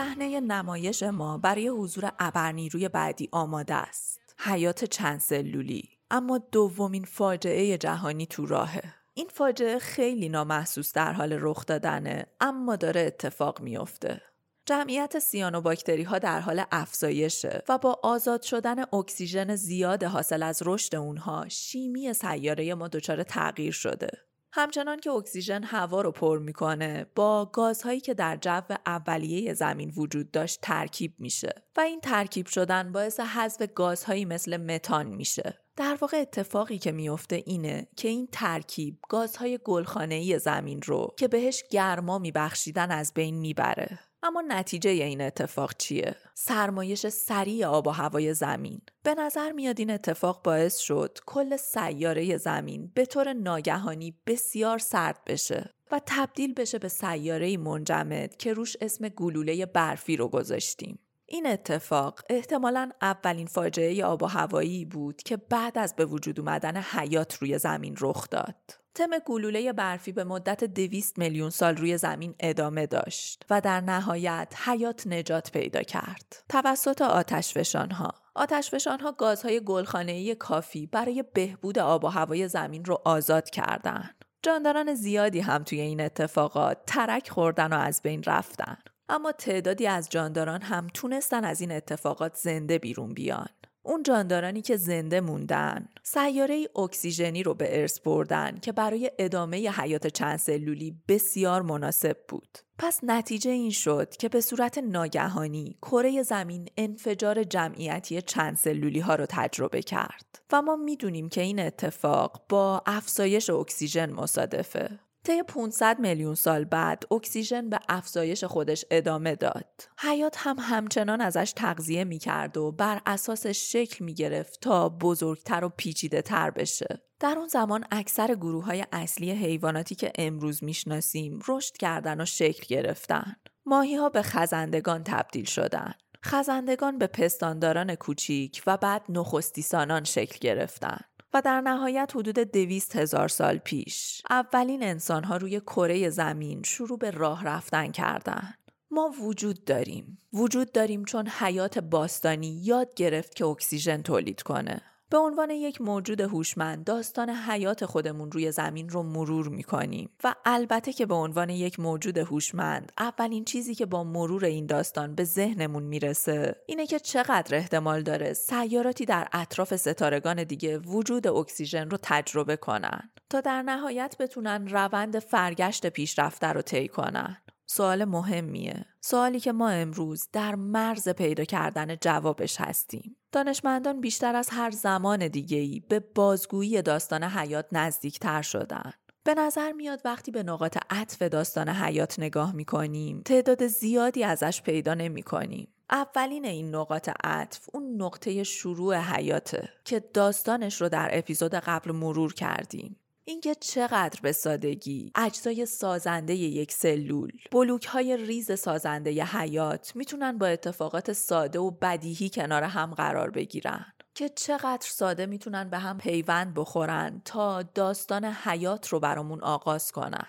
صحنه 0.00 0.40
نمایش 0.40 1.02
ما 1.02 1.38
برای 1.38 1.68
حضور 1.68 2.12
ابرنیروی 2.18 2.88
بعدی 2.88 3.28
آماده 3.32 3.74
است. 3.74 4.20
حیات 4.38 4.84
چند 4.84 5.20
سلولی 5.20 5.88
اما 6.10 6.38
دومین 6.38 7.04
فاجعه 7.04 7.78
جهانی 7.78 8.26
تو 8.26 8.46
راهه. 8.46 8.82
این 9.14 9.28
فاجعه 9.32 9.78
خیلی 9.78 10.28
نامحسوس 10.28 10.92
در 10.92 11.12
حال 11.12 11.38
رخ 11.40 11.66
دادنه 11.66 12.26
اما 12.40 12.76
داره 12.76 13.00
اتفاق 13.00 13.60
میافته. 13.60 14.20
جمعیت 14.66 15.18
سیانوباکتری 15.18 16.02
ها 16.02 16.18
در 16.18 16.40
حال 16.40 16.64
افزایشه 16.72 17.62
و 17.68 17.78
با 17.78 18.00
آزاد 18.02 18.42
شدن 18.42 18.94
اکسیژن 18.94 19.56
زیاد 19.56 20.04
حاصل 20.04 20.42
از 20.42 20.62
رشد 20.66 20.96
اونها 20.96 21.48
شیمی 21.48 22.12
سیاره 22.12 22.74
ما 22.74 22.88
دچار 22.88 23.22
تغییر 23.22 23.72
شده. 23.72 24.10
همچنان 24.52 25.00
که 25.00 25.10
اکسیژن 25.10 25.62
هوا 25.62 26.00
رو 26.00 26.12
پر 26.12 26.38
می‌کنه 26.38 27.06
با 27.14 27.50
گازهایی 27.52 28.00
که 28.00 28.14
در 28.14 28.36
جو 28.36 28.60
اولیه 28.86 29.54
زمین 29.54 29.92
وجود 29.96 30.30
داشت 30.30 30.58
ترکیب 30.62 31.14
میشه 31.18 31.52
و 31.76 31.80
این 31.80 32.00
ترکیب 32.00 32.46
شدن 32.46 32.92
باعث 32.92 33.20
حذف 33.20 33.62
گازهایی 33.74 34.24
مثل 34.24 34.56
متان 34.56 35.06
میشه. 35.06 35.58
در 35.76 35.98
واقع 36.00 36.16
اتفاقی 36.16 36.78
که 36.78 36.92
میفته 36.92 37.42
اینه 37.46 37.88
که 37.96 38.08
این 38.08 38.28
ترکیب 38.32 38.98
گازهای 39.08 39.58
گلخانه‌ای 39.64 40.38
زمین 40.38 40.82
رو 40.82 41.14
که 41.18 41.28
بهش 41.28 41.64
گرما 41.70 42.18
میبخشیدن 42.18 42.90
از 42.90 43.14
بین 43.14 43.38
می‌بره. 43.38 43.98
اما 44.22 44.42
نتیجه 44.48 44.90
این 44.90 45.20
اتفاق 45.20 45.74
چیه؟ 45.76 46.16
سرمایش 46.34 47.06
سریع 47.06 47.66
آب 47.66 47.86
و 47.86 47.90
هوای 47.90 48.34
زمین. 48.34 48.80
به 49.02 49.14
نظر 49.14 49.52
میاد 49.52 49.78
این 49.78 49.90
اتفاق 49.90 50.42
باعث 50.42 50.78
شد 50.78 51.18
کل 51.26 51.56
سیاره 51.56 52.36
زمین 52.36 52.90
به 52.94 53.06
طور 53.06 53.32
ناگهانی 53.32 54.14
بسیار 54.26 54.78
سرد 54.78 55.20
بشه 55.26 55.74
و 55.92 56.00
تبدیل 56.06 56.54
بشه 56.54 56.78
به 56.78 56.88
سیاره 56.88 57.56
منجمد 57.56 58.36
که 58.36 58.52
روش 58.52 58.76
اسم 58.80 59.08
گلوله 59.08 59.66
برفی 59.66 60.16
رو 60.16 60.28
گذاشتیم. 60.28 60.98
این 61.26 61.46
اتفاق 61.46 62.20
احتمالا 62.30 62.90
اولین 63.02 63.46
فاجعه 63.46 64.04
آب 64.04 64.22
و 64.22 64.26
هوایی 64.26 64.84
بود 64.84 65.16
که 65.16 65.36
بعد 65.36 65.78
از 65.78 65.96
به 65.96 66.04
وجود 66.04 66.40
اومدن 66.40 66.76
حیات 66.76 67.34
روی 67.34 67.58
زمین 67.58 67.96
رخ 68.00 68.28
داد. 68.30 68.79
تم 68.94 69.10
گلوله 69.26 69.72
برفی 69.72 70.12
به 70.12 70.24
مدت 70.24 70.64
دویست 70.64 71.18
میلیون 71.18 71.50
سال 71.50 71.76
روی 71.76 71.98
زمین 71.98 72.34
ادامه 72.40 72.86
داشت 72.86 73.44
و 73.50 73.60
در 73.60 73.80
نهایت 73.80 74.54
حیات 74.64 75.06
نجات 75.06 75.52
پیدا 75.52 75.82
کرد 75.82 76.44
توسط 76.48 77.02
آتشفشان 77.02 77.90
ها. 77.90 78.14
آتشفشان 78.34 79.00
ها 79.00 79.12
گازهای 79.12 79.60
گلخانه‌ای 79.64 80.34
کافی 80.34 80.86
برای 80.86 81.24
بهبود 81.34 81.78
آب 81.78 82.04
و 82.04 82.08
هوای 82.08 82.48
زمین 82.48 82.84
رو 82.84 83.02
آزاد 83.04 83.50
کردند. 83.50 84.24
جانداران 84.42 84.94
زیادی 84.94 85.40
هم 85.40 85.64
توی 85.64 85.80
این 85.80 86.00
اتفاقات 86.00 86.78
ترک 86.86 87.28
خوردن 87.28 87.72
و 87.72 87.76
از 87.76 88.00
بین 88.02 88.22
رفتن. 88.22 88.76
اما 89.08 89.32
تعدادی 89.32 89.86
از 89.86 90.08
جانداران 90.10 90.62
هم 90.62 90.86
تونستن 90.94 91.44
از 91.44 91.60
این 91.60 91.72
اتفاقات 91.72 92.34
زنده 92.34 92.78
بیرون 92.78 93.14
بیان. 93.14 93.48
اون 93.82 94.02
جاندارانی 94.02 94.62
که 94.62 94.76
زنده 94.76 95.20
موندن 95.20 95.88
سیاره 96.02 96.68
اکسیژنی 96.76 97.42
رو 97.42 97.54
به 97.54 97.80
ارث 97.80 98.00
بردن 98.00 98.58
که 98.62 98.72
برای 98.72 99.10
ادامه 99.18 99.70
حیات 99.70 100.06
چند 100.06 100.36
سلولی 100.36 100.96
بسیار 101.08 101.62
مناسب 101.62 102.16
بود. 102.28 102.58
پس 102.78 103.00
نتیجه 103.02 103.50
این 103.50 103.70
شد 103.70 104.16
که 104.16 104.28
به 104.28 104.40
صورت 104.40 104.78
ناگهانی 104.78 105.78
کره 105.82 106.22
زمین 106.22 106.68
انفجار 106.76 107.44
جمعیتی 107.44 108.22
چند 108.22 108.56
سلولی 108.56 109.00
ها 109.00 109.14
رو 109.14 109.26
تجربه 109.28 109.82
کرد 109.82 110.42
و 110.52 110.62
ما 110.62 110.76
می‌دونیم 110.76 111.28
که 111.28 111.40
این 111.40 111.60
اتفاق 111.60 112.44
با 112.48 112.82
افزایش 112.86 113.50
اکسیژن 113.50 114.12
مصادفه. 114.12 114.98
طی 115.24 115.42
500 115.42 115.98
میلیون 116.00 116.34
سال 116.34 116.64
بعد 116.64 117.04
اکسیژن 117.10 117.68
به 117.68 117.80
افزایش 117.88 118.44
خودش 118.44 118.84
ادامه 118.90 119.36
داد. 119.36 119.88
حیات 119.98 120.36
هم 120.38 120.56
همچنان 120.60 121.20
ازش 121.20 121.52
تغذیه 121.56 122.04
می‌کرد 122.04 122.56
و 122.56 122.72
بر 122.72 123.00
اساسش 123.06 123.72
شکل 123.72 124.04
می‌گرفت 124.04 124.60
تا 124.60 124.88
بزرگتر 124.88 125.64
و 125.64 125.68
پیچیده 125.68 126.22
تر 126.22 126.50
بشه. 126.50 127.02
در 127.20 127.34
اون 127.38 127.48
زمان 127.48 127.84
اکثر 127.90 128.34
گروه 128.34 128.64
های 128.64 128.84
اصلی 128.92 129.30
حیواناتی 129.30 129.94
که 129.94 130.12
امروز 130.14 130.64
می‌شناسیم 130.64 131.38
رشد 131.48 131.76
کردن 131.76 132.20
و 132.20 132.24
شکل 132.24 132.64
گرفتن. 132.68 133.36
ماهی 133.66 133.94
ها 133.94 134.08
به 134.08 134.22
خزندگان 134.22 135.04
تبدیل 135.04 135.44
شدن. 135.44 135.94
خزندگان 136.24 136.98
به 136.98 137.06
پستانداران 137.06 137.94
کوچیک 137.94 138.62
و 138.66 138.76
بعد 138.76 139.02
نخستیسانان 139.08 140.04
شکل 140.04 140.38
گرفتن. 140.40 141.00
و 141.34 141.42
در 141.42 141.60
نهایت 141.60 142.12
حدود 142.16 142.38
دویست 142.38 142.96
هزار 142.96 143.28
سال 143.28 143.58
پیش 143.58 144.22
اولین 144.30 144.82
انسانها 144.82 145.36
روی 145.36 145.60
کره 145.60 146.10
زمین 146.10 146.62
شروع 146.62 146.98
به 146.98 147.10
راه 147.10 147.44
رفتن 147.44 147.90
کردند. 147.90 148.58
ما 148.90 149.12
وجود 149.22 149.64
داریم. 149.64 150.18
وجود 150.32 150.72
داریم 150.72 151.04
چون 151.04 151.28
حیات 151.28 151.78
باستانی 151.78 152.60
یاد 152.64 152.94
گرفت 152.94 153.34
که 153.34 153.46
اکسیژن 153.46 154.02
تولید 154.02 154.42
کنه. 154.42 154.82
به 155.10 155.18
عنوان 155.18 155.50
یک 155.50 155.80
موجود 155.80 156.20
هوشمند 156.20 156.84
داستان 156.84 157.30
حیات 157.30 157.84
خودمون 157.84 158.32
روی 158.32 158.52
زمین 158.52 158.88
رو 158.88 159.02
مرور 159.02 159.48
می‌کنیم. 159.48 160.10
و 160.24 160.34
البته 160.44 160.92
که 160.92 161.06
به 161.06 161.14
عنوان 161.14 161.50
یک 161.50 161.80
موجود 161.80 162.18
هوشمند 162.18 162.92
اولین 162.98 163.44
چیزی 163.44 163.74
که 163.74 163.86
با 163.86 164.04
مرور 164.04 164.44
این 164.44 164.66
داستان 164.66 165.14
به 165.14 165.24
ذهنمون 165.24 165.82
می‌رسه 165.82 166.56
اینه 166.66 166.86
که 166.86 166.98
چقدر 166.98 167.56
احتمال 167.56 168.02
داره 168.02 168.32
سیاراتی 168.32 169.04
در 169.04 169.28
اطراف 169.32 169.76
ستارگان 169.76 170.44
دیگه 170.44 170.78
وجود 170.78 171.26
اکسیژن 171.26 171.90
رو 171.90 171.98
تجربه 172.02 172.56
کنن 172.56 173.10
تا 173.30 173.40
در 173.40 173.62
نهایت 173.62 174.16
بتونن 174.20 174.68
روند 174.68 175.18
فرگشت 175.18 175.86
پیشرفته 175.86 176.46
رو 176.46 176.62
طی 176.62 176.88
کنن. 176.88 177.36
سوال 177.72 178.04
مهمیه. 178.04 178.86
سوالی 179.00 179.40
که 179.40 179.52
ما 179.52 179.68
امروز 179.68 180.28
در 180.32 180.54
مرز 180.54 181.08
پیدا 181.08 181.44
کردن 181.44 181.96
جوابش 181.96 182.60
هستیم. 182.60 183.16
دانشمندان 183.32 184.00
بیشتر 184.00 184.36
از 184.36 184.48
هر 184.52 184.70
زمان 184.70 185.28
دیگه‌ای 185.28 185.80
به 185.88 186.00
بازگویی 186.00 186.82
داستان 186.82 187.24
حیات 187.24 187.66
نزدیکتر 187.72 188.42
شدن. 188.42 188.92
به 189.24 189.34
نظر 189.34 189.72
میاد 189.72 190.00
وقتی 190.04 190.30
به 190.30 190.42
نقاط 190.42 190.78
عطف 190.90 191.22
داستان 191.22 191.68
حیات 191.68 192.18
نگاه 192.18 192.52
می‌کنیم 192.52 193.22
تعداد 193.24 193.66
زیادی 193.66 194.24
ازش 194.24 194.62
پیدا 194.62 194.94
نمی‌کنیم. 194.94 195.68
اولین 195.90 196.44
این 196.44 196.74
نقاط 196.74 197.10
عطف 197.24 197.66
اون 197.72 198.02
نقطه 198.02 198.44
شروع 198.44 198.96
حیاته 198.96 199.68
که 199.84 200.00
داستانش 200.00 200.80
رو 200.80 200.88
در 200.88 201.10
اپیزود 201.12 201.54
قبل 201.54 201.92
مرور 201.92 202.34
کردیم. 202.34 202.96
اینکه 203.30 203.54
چقدر 203.54 204.20
به 204.22 204.32
سادگی. 204.32 205.12
اجزای 205.14 205.66
سازنده 205.66 206.34
یک 206.34 206.72
سلول. 206.72 207.32
بلوک 207.52 207.84
های 207.84 208.16
ریز 208.16 208.60
سازنده 208.60 209.12
ی 209.12 209.20
حیات 209.20 209.96
می‌تونن 209.96 210.38
با 210.38 210.46
اتفاقات 210.46 211.12
ساده 211.12 211.58
و 211.58 211.70
بدیهی 211.70 212.30
کنار 212.30 212.62
هم 212.62 212.94
قرار 212.94 213.30
بگیرن. 213.30 213.86
که 214.14 214.28
چقدر 214.28 214.86
ساده 214.90 215.26
می‌تونن 215.26 215.70
به 215.70 215.78
هم 215.78 215.98
پیوند 215.98 216.54
بخورن 216.54 217.22
تا 217.24 217.62
داستان 217.62 218.24
حیات 218.24 218.88
رو 218.88 219.00
برامون 219.00 219.40
آغاز 219.40 219.92
کنن. 219.92 220.26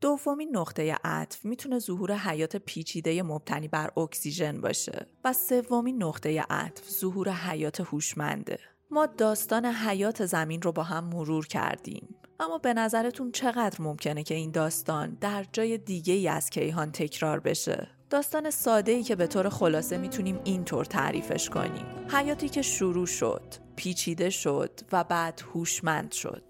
دومین 0.00 0.56
نقطه 0.56 0.96
عطف 1.04 1.44
می‌تونه 1.44 1.78
ظهور 1.78 2.12
حیات 2.12 2.56
پیچیده 2.56 3.22
مبتنی 3.22 3.68
بر 3.68 3.90
اکسیژن 3.96 4.60
باشه. 4.60 5.06
و 5.24 5.32
سومین 5.32 6.02
نقطه 6.02 6.40
عطف 6.50 6.90
ظهور 6.90 7.30
حیات 7.30 7.80
هوشمنده. 7.80 8.58
ما 8.90 9.06
داستان 9.06 9.66
حیات 9.66 10.26
زمین 10.26 10.62
رو 10.62 10.72
با 10.72 10.82
هم 10.82 11.04
مرور 11.04 11.46
کردیم. 11.46 12.14
اما 12.40 12.58
به 12.58 12.74
نظرتون 12.74 13.32
چقدر 13.32 13.82
ممکنه 13.82 14.22
که 14.22 14.34
این 14.34 14.50
داستان 14.50 15.16
در 15.20 15.44
جای 15.52 15.78
دیگه 15.78 16.14
ای 16.14 16.28
از 16.28 16.50
کیهان 16.50 16.92
تکرار 16.92 17.40
بشه؟ 17.40 17.88
داستان 18.10 18.50
ساده 18.50 18.92
ای 18.92 19.02
که 19.02 19.16
به 19.16 19.26
طور 19.26 19.48
خلاصه 19.48 19.98
می‌تونیم 19.98 20.40
اینطور 20.44 20.84
تعریفش 20.84 21.50
کنیم. 21.50 21.86
حیاتی 22.08 22.48
که 22.48 22.62
شروع 22.62 23.06
شد، 23.06 23.54
پیچیده 23.76 24.30
شد 24.30 24.80
و 24.92 25.04
بعد 25.04 25.42
هوشمند 25.54 26.12
شد. 26.12 26.42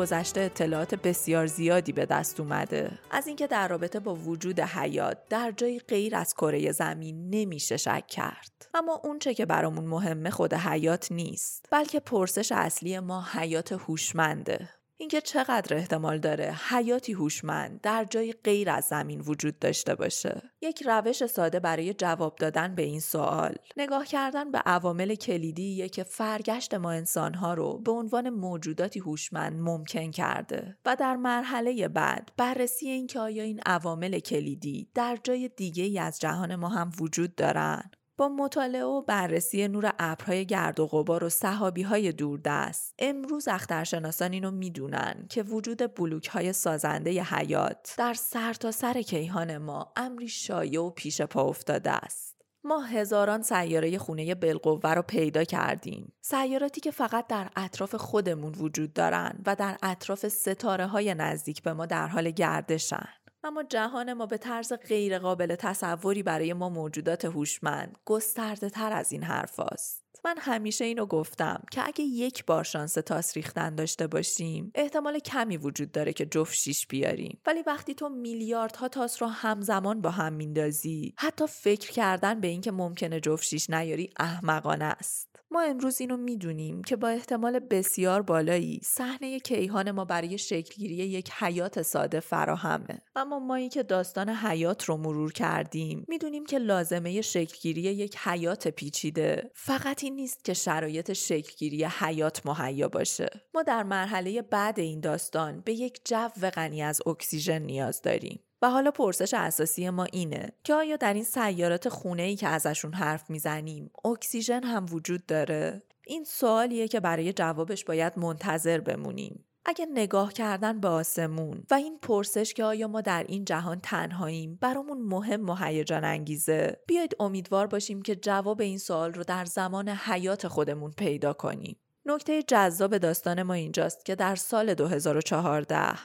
گذشته 0.00 0.40
اطلاعات 0.40 0.94
بسیار 0.94 1.46
زیادی 1.46 1.92
به 1.92 2.06
دست 2.06 2.40
اومده. 2.40 2.98
از 3.10 3.26
اینکه 3.26 3.46
در 3.46 3.68
رابطه 3.68 4.00
با 4.00 4.14
وجود 4.14 4.60
حیات 4.60 5.18
در 5.28 5.52
جای 5.56 5.78
غیر 5.88 6.16
از 6.16 6.34
کره 6.34 6.72
زمین 6.72 7.30
نمیشه 7.30 7.76
شک 7.76 8.06
کرد. 8.06 8.68
اما 8.74 9.00
اونچه 9.04 9.34
که 9.34 9.46
برامون 9.46 9.84
مهمه 9.84 10.30
خود 10.30 10.54
حیات 10.54 11.12
نیست 11.12 11.66
بلکه 11.70 12.00
پرسش 12.00 12.52
اصلی 12.52 12.98
ما 12.98 13.24
حیات 13.32 13.72
هوشمنده. 13.72 14.68
اینکه 15.00 15.20
چقدر 15.20 15.76
احتمال 15.76 16.18
داره 16.18 16.54
حیاتی 16.68 17.12
هوشمند 17.12 17.80
در 17.80 18.04
جای 18.04 18.34
غیر 18.44 18.70
از 18.70 18.84
زمین 18.84 19.20
وجود 19.20 19.58
داشته 19.58 19.94
باشه. 19.94 20.42
یک 20.60 20.82
روش 20.86 21.26
ساده 21.26 21.60
برای 21.60 21.94
جواب 21.94 22.36
دادن 22.36 22.74
به 22.74 22.82
این 22.82 23.00
سوال. 23.00 23.54
نگاه 23.76 24.06
کردن 24.06 24.50
به 24.50 24.58
عوامل 24.58 25.14
کلیدی 25.14 25.88
که 25.88 26.02
فرگشت 26.02 26.74
ما 26.74 26.90
انسانها 26.90 27.54
رو 27.54 27.78
به 27.78 27.92
عنوان 27.92 28.30
موجوداتی 28.30 29.00
هوشمند 29.00 29.60
ممکن 29.60 30.10
کرده 30.10 30.76
و 30.84 30.96
در 30.96 31.16
مرحله 31.16 31.88
بعد 31.88 32.32
بررسی 32.36 32.88
اینکه 32.88 33.20
آیا 33.20 33.42
این 33.42 33.60
عوامل 33.66 34.18
کلیدی 34.18 34.88
در 34.94 35.18
جای 35.24 35.48
دیگه 35.48 35.84
ای 35.84 35.98
از 35.98 36.20
جهان 36.20 36.56
ما 36.56 36.68
هم 36.68 36.90
وجود 37.00 37.34
دارن. 37.34 37.90
با 38.20 38.28
مطالعه 38.28 38.84
و 38.84 39.02
بررسی 39.02 39.68
نور 39.68 39.92
ابرهای 39.98 40.46
گرد 40.46 40.80
و 40.80 40.86
غبار 40.86 41.24
و 41.24 41.28
صحابی 41.28 41.82
های 41.82 42.12
دوردست 42.12 42.94
امروز 42.98 43.48
اخترشناسان 43.48 44.32
اینو 44.32 44.50
می‌دونن 44.50 45.26
که 45.28 45.42
وجود 45.42 45.94
بلوک 45.94 46.26
های 46.26 46.52
سازنده 46.52 47.12
ی 47.12 47.20
حیات 47.20 47.94
در 47.98 48.14
سرتاسر 48.14 48.92
سر 48.92 49.02
کیهان 49.02 49.58
ما 49.58 49.92
امری 49.96 50.28
شایع 50.28 50.82
و 50.82 50.90
پیش 50.90 51.22
پا 51.22 51.42
افتاده 51.42 51.90
است 51.90 52.36
ما 52.64 52.80
هزاران 52.80 53.42
سیاره 53.42 53.98
خونه 53.98 54.34
بالقوه 54.34 54.94
رو 54.94 55.02
پیدا 55.02 55.44
کردیم. 55.44 56.12
سیاراتی 56.20 56.80
که 56.80 56.90
فقط 56.90 57.26
در 57.26 57.50
اطراف 57.56 57.94
خودمون 57.94 58.54
وجود 58.54 58.92
دارن 58.92 59.38
و 59.46 59.56
در 59.56 59.76
اطراف 59.82 60.28
ستاره 60.28 60.86
های 60.86 61.14
نزدیک 61.14 61.62
به 61.62 61.72
ما 61.72 61.86
در 61.86 62.06
حال 62.06 62.30
گردشن. 62.30 63.08
اما 63.44 63.62
جهان 63.62 64.12
ما 64.12 64.26
به 64.26 64.38
طرز 64.38 64.72
غیر 64.72 65.18
قابل 65.18 65.54
تصوری 65.54 66.22
برای 66.22 66.52
ما 66.52 66.68
موجودات 66.68 67.24
هوشمند. 67.24 67.98
گسترده 68.04 68.70
تر 68.70 68.92
از 68.92 69.12
این 69.12 69.22
حرف 69.22 69.60
است. 69.60 70.04
من 70.24 70.34
همیشه 70.38 70.84
اینو 70.84 71.06
گفتم 71.06 71.62
که 71.70 71.86
اگه 71.86 72.04
یک 72.04 72.44
بار 72.44 72.64
شانس 72.64 72.94
تاس 72.94 73.36
ریختن 73.36 73.74
داشته 73.74 74.06
باشیم 74.06 74.72
احتمال 74.74 75.18
کمی 75.18 75.56
وجود 75.56 75.92
داره 75.92 76.12
که 76.12 76.26
جفت 76.26 76.54
شیش 76.54 76.86
بیاریم. 76.86 77.40
ولی 77.46 77.62
وقتی 77.66 77.94
تو 77.94 78.08
میلیاردها 78.08 78.88
تاس 78.88 79.22
رو 79.22 79.28
همزمان 79.28 80.00
با 80.00 80.10
هم 80.10 80.32
میندازی 80.32 81.14
حتی 81.18 81.46
فکر 81.46 81.90
کردن 81.90 82.40
به 82.40 82.48
اینکه 82.48 82.70
ممکنه 82.70 83.20
جفت 83.20 83.44
شیش 83.44 83.70
نیاری 83.70 84.10
احمقانه 84.18 84.84
است. 84.84 85.29
ما 85.52 85.62
امروز 85.62 86.00
اینو 86.00 86.16
می‌دونیم 86.16 86.82
که 86.82 86.96
با 86.96 87.08
احتمال 87.08 87.58
بسیار 87.58 88.22
بالایی 88.22 88.80
صحنه 88.84 89.38
کیهان 89.38 89.90
ما 89.90 90.04
برای 90.04 90.38
شکلگیری 90.38 90.94
یک 90.94 91.30
حیات 91.30 91.82
ساده 91.82 92.20
فراهمه. 92.20 92.98
اما 93.16 93.38
مایی 93.38 93.68
که 93.68 93.82
داستان 93.82 94.28
حیات 94.28 94.84
رو 94.84 94.96
مرور 94.96 95.32
کردیم 95.32 96.04
می‌دونیم 96.08 96.46
که 96.46 96.58
لازمه 96.58 97.20
شکلگیری 97.20 97.80
یک 97.80 98.16
حیات 98.18 98.68
پیچیده. 98.68 99.50
فقط 99.54 100.04
این 100.04 100.14
نیست 100.14 100.44
که 100.44 100.54
شرایط 100.54 101.12
شکلگیری 101.12 101.84
حیات 101.84 102.46
مهیا 102.46 102.88
باشه. 102.88 103.30
ما 103.54 103.62
در 103.62 103.82
مرحله 103.82 104.42
بعد 104.42 104.80
این 104.80 105.00
داستان 105.00 105.60
به 105.60 105.72
یک 105.72 106.00
جو 106.04 106.28
غنی 106.28 106.82
از 106.82 107.00
اکسیژن 107.06 107.62
نیاز 107.62 108.02
داریم. 108.02 108.40
و 108.62 108.70
حالا 108.70 108.90
پرسش 108.90 109.34
اساسی 109.34 109.90
ما 109.90 110.04
اینه 110.04 110.52
که 110.64 110.74
آیا 110.74 110.96
در 110.96 111.14
این 111.14 111.24
سیارات 111.24 111.88
خونه 111.88 112.22
ای 112.22 112.36
که 112.36 112.48
ازشون 112.48 112.92
حرف 112.92 113.30
می‌زنیم 113.30 113.90
اکسیژن 114.04 114.62
هم 114.62 114.86
وجود 114.90 115.26
داره؟ 115.26 115.82
این 116.06 116.24
سوالیه 116.24 116.88
که 116.88 117.00
برای 117.00 117.32
جوابش 117.32 117.84
باید 117.84 118.18
منتظر 118.18 118.80
بمونیم. 118.80 119.44
اگه 119.64 119.86
نگاه 119.94 120.32
کردن 120.32 120.80
به 120.80 120.88
آسمون 120.88 121.62
و 121.70 121.74
این 121.74 121.98
پرسش 121.98 122.54
که 122.54 122.64
آیا 122.64 122.88
ما 122.88 123.00
در 123.00 123.24
این 123.28 123.44
جهان 123.44 123.80
تنهاییم 123.80 124.58
برامون 124.60 125.02
مهم 125.02 125.48
و 125.48 125.54
هیجان 125.54 126.04
انگیزه 126.04 126.76
بیاید 126.86 127.16
امیدوار 127.20 127.66
باشیم 127.66 128.02
که 128.02 128.16
جواب 128.16 128.60
این 128.60 128.78
سوال 128.78 129.12
رو 129.12 129.24
در 129.24 129.44
زمان 129.44 129.88
حیات 129.88 130.48
خودمون 130.48 130.90
پیدا 130.90 131.32
کنیم 131.32 131.76
نکته 132.06 132.42
جذاب 132.42 132.98
داستان 132.98 133.42
ما 133.42 133.54
اینجاست 133.54 134.04
که 134.04 134.14
در 134.14 134.36
سال 134.36 134.74
2014 134.74 135.98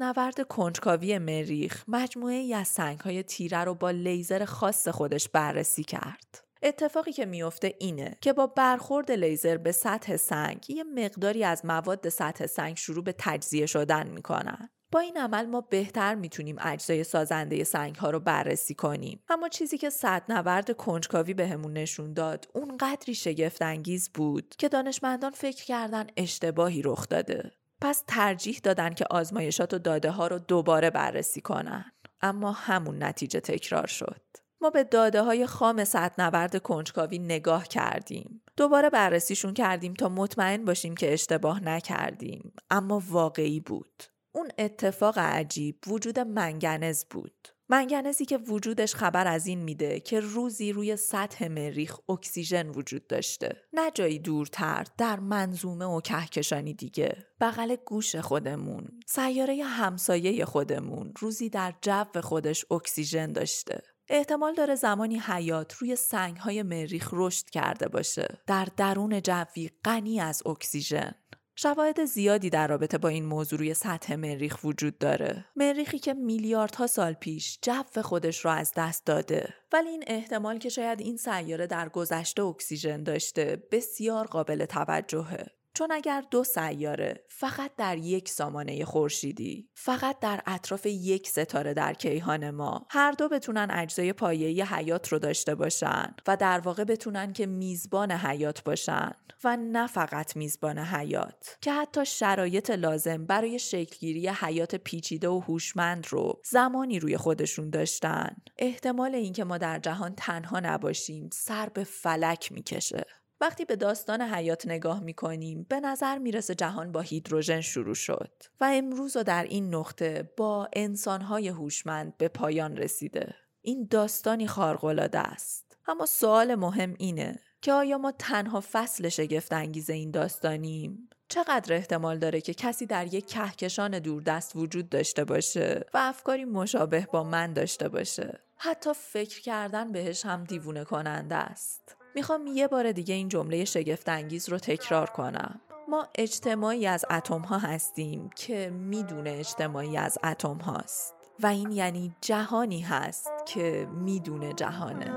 نورد 0.00 0.48
کنجکاوی 0.48 1.18
مریخ 1.18 1.84
مجموعه 1.88 2.54
از 2.56 2.68
سنگ 2.68 3.00
های 3.00 3.22
تیره 3.22 3.64
رو 3.64 3.74
با 3.74 3.90
لیزر 3.90 4.44
خاص 4.44 4.88
خودش 4.88 5.28
بررسی 5.28 5.84
کرد. 5.84 6.44
اتفاقی 6.62 7.12
که 7.12 7.26
میفته 7.26 7.74
اینه 7.78 8.16
که 8.20 8.32
با 8.32 8.46
برخورد 8.46 9.12
لیزر 9.12 9.56
به 9.56 9.72
سطح 9.72 10.16
سنگ 10.16 10.70
یه 10.70 10.84
مقداری 10.84 11.44
از 11.44 11.64
مواد 11.64 12.08
سطح 12.08 12.46
سنگ 12.46 12.76
شروع 12.76 13.04
به 13.04 13.14
تجزیه 13.18 13.66
شدن 13.66 14.10
می‌کنن. 14.10 14.68
این 14.98 15.16
عمل 15.16 15.46
ما 15.46 15.60
بهتر 15.60 16.14
می‌تونیم 16.14 16.56
اجزای 16.60 17.04
سازنده 17.04 17.64
سنگ 17.64 17.96
ها 17.96 18.10
رو 18.10 18.20
بررسی 18.20 18.74
کنیم. 18.74 19.20
اما 19.28 19.48
چیزی 19.48 19.78
که 19.78 19.90
نورد 20.28 20.76
کنجکاوی 20.76 21.34
بهمون 21.34 21.72
نشون 21.72 22.12
داد 22.12 22.48
اون 22.54 22.76
قدری 22.76 23.14
شگفت 23.14 23.62
انگیز 23.62 24.10
بود 24.14 24.54
که 24.58 24.68
دانشمندان 24.68 25.30
فکر 25.30 25.64
کردن 25.64 26.06
اشتباهی 26.16 26.82
رخ 26.82 27.08
داده. 27.08 27.52
پس 27.80 28.04
ترجیح 28.06 28.60
دادن 28.62 28.94
که 28.94 29.04
آزمایشات 29.10 29.74
و 29.74 29.78
داده 29.78 30.10
ها 30.10 30.26
رو 30.26 30.38
دوباره 30.38 30.90
بررسی 30.90 31.40
کنن. 31.40 31.92
اما 32.20 32.52
همون 32.52 33.02
نتیجه 33.02 33.40
تکرار 33.40 33.86
شد. 33.86 34.20
ما 34.60 34.70
به 34.70 34.84
داده 34.84 35.22
های 35.22 35.46
خام 35.46 35.84
نورد 36.18 36.62
کنجکاوی 36.62 37.18
نگاه 37.18 37.68
کردیم. 37.68 38.42
دوباره 38.56 38.90
بررسیشون 38.90 39.54
کردیم 39.54 39.94
تا 39.94 40.08
مطمئن 40.08 40.64
باشیم 40.64 40.94
که 40.94 41.12
اشتباه 41.12 41.64
نکردیم. 41.64 42.52
اما 42.70 43.02
واقعی 43.08 43.60
بود. 43.60 44.02
اون 44.36 44.48
اتفاق 44.58 45.18
عجیب 45.18 45.78
وجود 45.86 46.18
منگنز 46.18 47.04
بود. 47.04 47.48
منگنزی 47.68 48.24
که 48.24 48.36
وجودش 48.36 48.94
خبر 48.94 49.26
از 49.26 49.46
این 49.46 49.58
میده 49.58 50.00
که 50.00 50.20
روزی 50.20 50.72
روی 50.72 50.96
سطح 50.96 51.48
مریخ 51.48 51.98
اکسیژن 52.08 52.68
وجود 52.68 53.06
داشته. 53.06 53.56
نه 53.72 53.90
جایی 53.90 54.18
دورتر 54.18 54.84
در 54.98 55.20
منظومه 55.20 55.84
و 55.84 56.00
کهکشانی 56.00 56.74
دیگه. 56.74 57.26
بغل 57.40 57.76
گوش 57.86 58.16
خودمون 58.16 59.00
سیاره 59.06 59.64
همسایه 59.64 60.44
خودمون 60.44 61.12
روزی 61.18 61.48
در 61.48 61.74
جو 61.82 62.20
خودش 62.20 62.64
اکسیژن 62.70 63.32
داشته. 63.32 63.82
احتمال 64.08 64.54
داره 64.54 64.74
زمانی 64.74 65.18
حیات 65.18 65.72
روی 65.72 65.96
سنگ 65.96 66.36
های 66.36 66.62
مریخ 66.62 67.08
رشد 67.12 67.50
کرده 67.50 67.88
باشه. 67.88 68.38
در 68.46 68.68
درون 68.76 69.22
جوی 69.22 69.70
غنی 69.84 70.20
از 70.20 70.46
اکسیژن. 70.46 71.14
شواهد 71.58 72.04
زیادی 72.04 72.50
در 72.50 72.66
رابطه 72.66 72.98
با 72.98 73.08
این 73.08 73.24
موضوع 73.24 73.58
روی 73.58 73.74
سطح 73.74 74.14
مریخ 74.14 74.64
وجود 74.64 74.98
داره. 74.98 75.44
مریخی 75.56 75.98
که 75.98 76.14
میلیاردها 76.14 76.86
سال 76.86 77.12
پیش 77.12 77.58
جو 77.62 78.02
خودش 78.02 78.44
رو 78.44 78.50
از 78.50 78.72
دست 78.76 79.06
داده. 79.06 79.54
ولی 79.72 79.88
این 79.88 80.04
احتمال 80.06 80.58
که 80.58 80.68
شاید 80.68 81.00
این 81.00 81.16
سیاره 81.16 81.66
در 81.66 81.88
گذشته 81.88 82.42
اکسیژن 82.42 83.02
داشته 83.02 83.62
بسیار 83.72 84.26
قابل 84.26 84.64
توجهه. 84.64 85.46
چون 85.76 85.92
اگر 85.92 86.24
دو 86.30 86.44
سیاره 86.44 87.24
فقط 87.28 87.70
در 87.76 87.98
یک 87.98 88.28
سامانه 88.28 88.84
خورشیدی 88.84 89.68
فقط 89.74 90.18
در 90.18 90.40
اطراف 90.46 90.86
یک 90.86 91.28
ستاره 91.28 91.74
در 91.74 91.94
کیهان 91.94 92.50
ما 92.50 92.86
هر 92.90 93.12
دو 93.12 93.28
بتونن 93.28 93.68
اجزای 93.70 94.12
پایه‌ای 94.12 94.62
حیات 94.62 95.08
رو 95.08 95.18
داشته 95.18 95.54
باشن 95.54 96.14
و 96.26 96.36
در 96.36 96.60
واقع 96.60 96.84
بتونن 96.84 97.32
که 97.32 97.46
میزبان 97.46 98.12
حیات 98.12 98.64
باشن 98.64 99.10
و 99.44 99.56
نه 99.56 99.86
فقط 99.86 100.36
میزبان 100.36 100.78
حیات 100.78 101.58
که 101.60 101.72
حتی 101.72 102.06
شرایط 102.06 102.70
لازم 102.70 103.26
برای 103.26 103.58
شکلگیری 103.58 104.28
حیات 104.28 104.74
پیچیده 104.74 105.28
و 105.28 105.40
هوشمند 105.40 106.06
رو 106.10 106.40
زمانی 106.44 106.98
روی 106.98 107.16
خودشون 107.16 107.70
داشتن. 107.70 108.36
احتمال 108.58 109.14
اینکه 109.14 109.44
ما 109.44 109.58
در 109.58 109.78
جهان 109.78 110.14
تنها 110.14 110.60
نباشیم 110.60 111.30
سر 111.32 111.68
به 111.68 111.84
فلک 111.84 112.52
می‌کشه. 112.52 113.04
وقتی 113.40 113.64
به 113.64 113.76
داستان 113.76 114.22
حیات 114.22 114.66
نگاه 114.66 115.00
می 115.00 115.14
کنیم 115.14 115.66
به 115.68 115.80
نظر 115.80 116.18
می‌رسه 116.18 116.54
جهان 116.54 116.92
با 116.92 117.00
هیدروژن 117.00 117.60
شروع 117.60 117.94
شد 117.94 118.32
و 118.60 118.70
امروز 118.72 119.16
و 119.16 119.22
در 119.22 119.42
این 119.42 119.74
نقطه 119.74 120.30
با 120.36 120.68
انسانهای 120.72 121.48
هوشمند 121.48 122.16
به 122.16 122.28
پایان 122.28 122.76
رسیده. 122.76 123.34
این 123.62 123.86
داستانی 123.90 124.46
خارق‌العاده 124.46 125.18
است. 125.18 125.78
اما 125.88 126.06
سوال 126.06 126.54
مهم 126.54 126.94
اینه 126.98 127.38
که 127.62 127.72
آیا 127.72 127.98
ما 127.98 128.12
تنها 128.12 128.64
فصل 128.72 129.08
شگفت 129.08 129.52
انگیز 129.52 129.90
این 129.90 130.10
داستانیم؟ 130.10 131.08
چقدر 131.28 131.74
احتمال 131.74 132.18
داره 132.18 132.40
که 132.40 132.54
کسی 132.54 132.86
در 132.86 133.14
یک 133.14 133.26
کهکشان 133.26 133.98
دوردست 133.98 134.56
وجود 134.56 134.88
داشته 134.88 135.24
باشه 135.24 135.84
و 135.94 135.98
افکاری 135.98 136.44
مشابه 136.44 137.06
با 137.12 137.24
من 137.24 137.52
داشته 137.52 137.88
باشه؟ 137.88 138.40
حتی 138.56 138.90
فکر 138.94 139.40
کردن 139.40 139.92
بهش 139.92 140.26
هم 140.26 140.44
دیوونه 140.44 140.84
کننده 140.84 141.34
است. 141.34 141.96
می‌خوام 142.16 142.46
یه 142.46 142.68
بار 142.68 142.92
دیگه 142.92 143.14
این 143.14 143.28
جمله 143.28 143.64
شگفت 143.64 144.08
انگیز 144.08 144.48
رو 144.48 144.58
تکرار 144.58 145.10
کنم. 145.10 145.60
ما 145.88 146.08
اجتماعی 146.14 146.86
از 146.86 147.04
اتم 147.10 147.40
ها 147.40 147.58
هستیم 147.58 148.30
که 148.36 148.70
می‌دونه 148.70 149.30
اجتماعی 149.30 149.96
از 149.96 150.18
اتم 150.24 150.56
هاست 150.56 151.14
و 151.42 151.46
این 151.46 151.72
یعنی 151.72 152.16
جهانی 152.20 152.80
هست 152.80 153.30
که 153.46 153.88
می‌دونه 154.04 154.52
جهانه. 154.52 155.12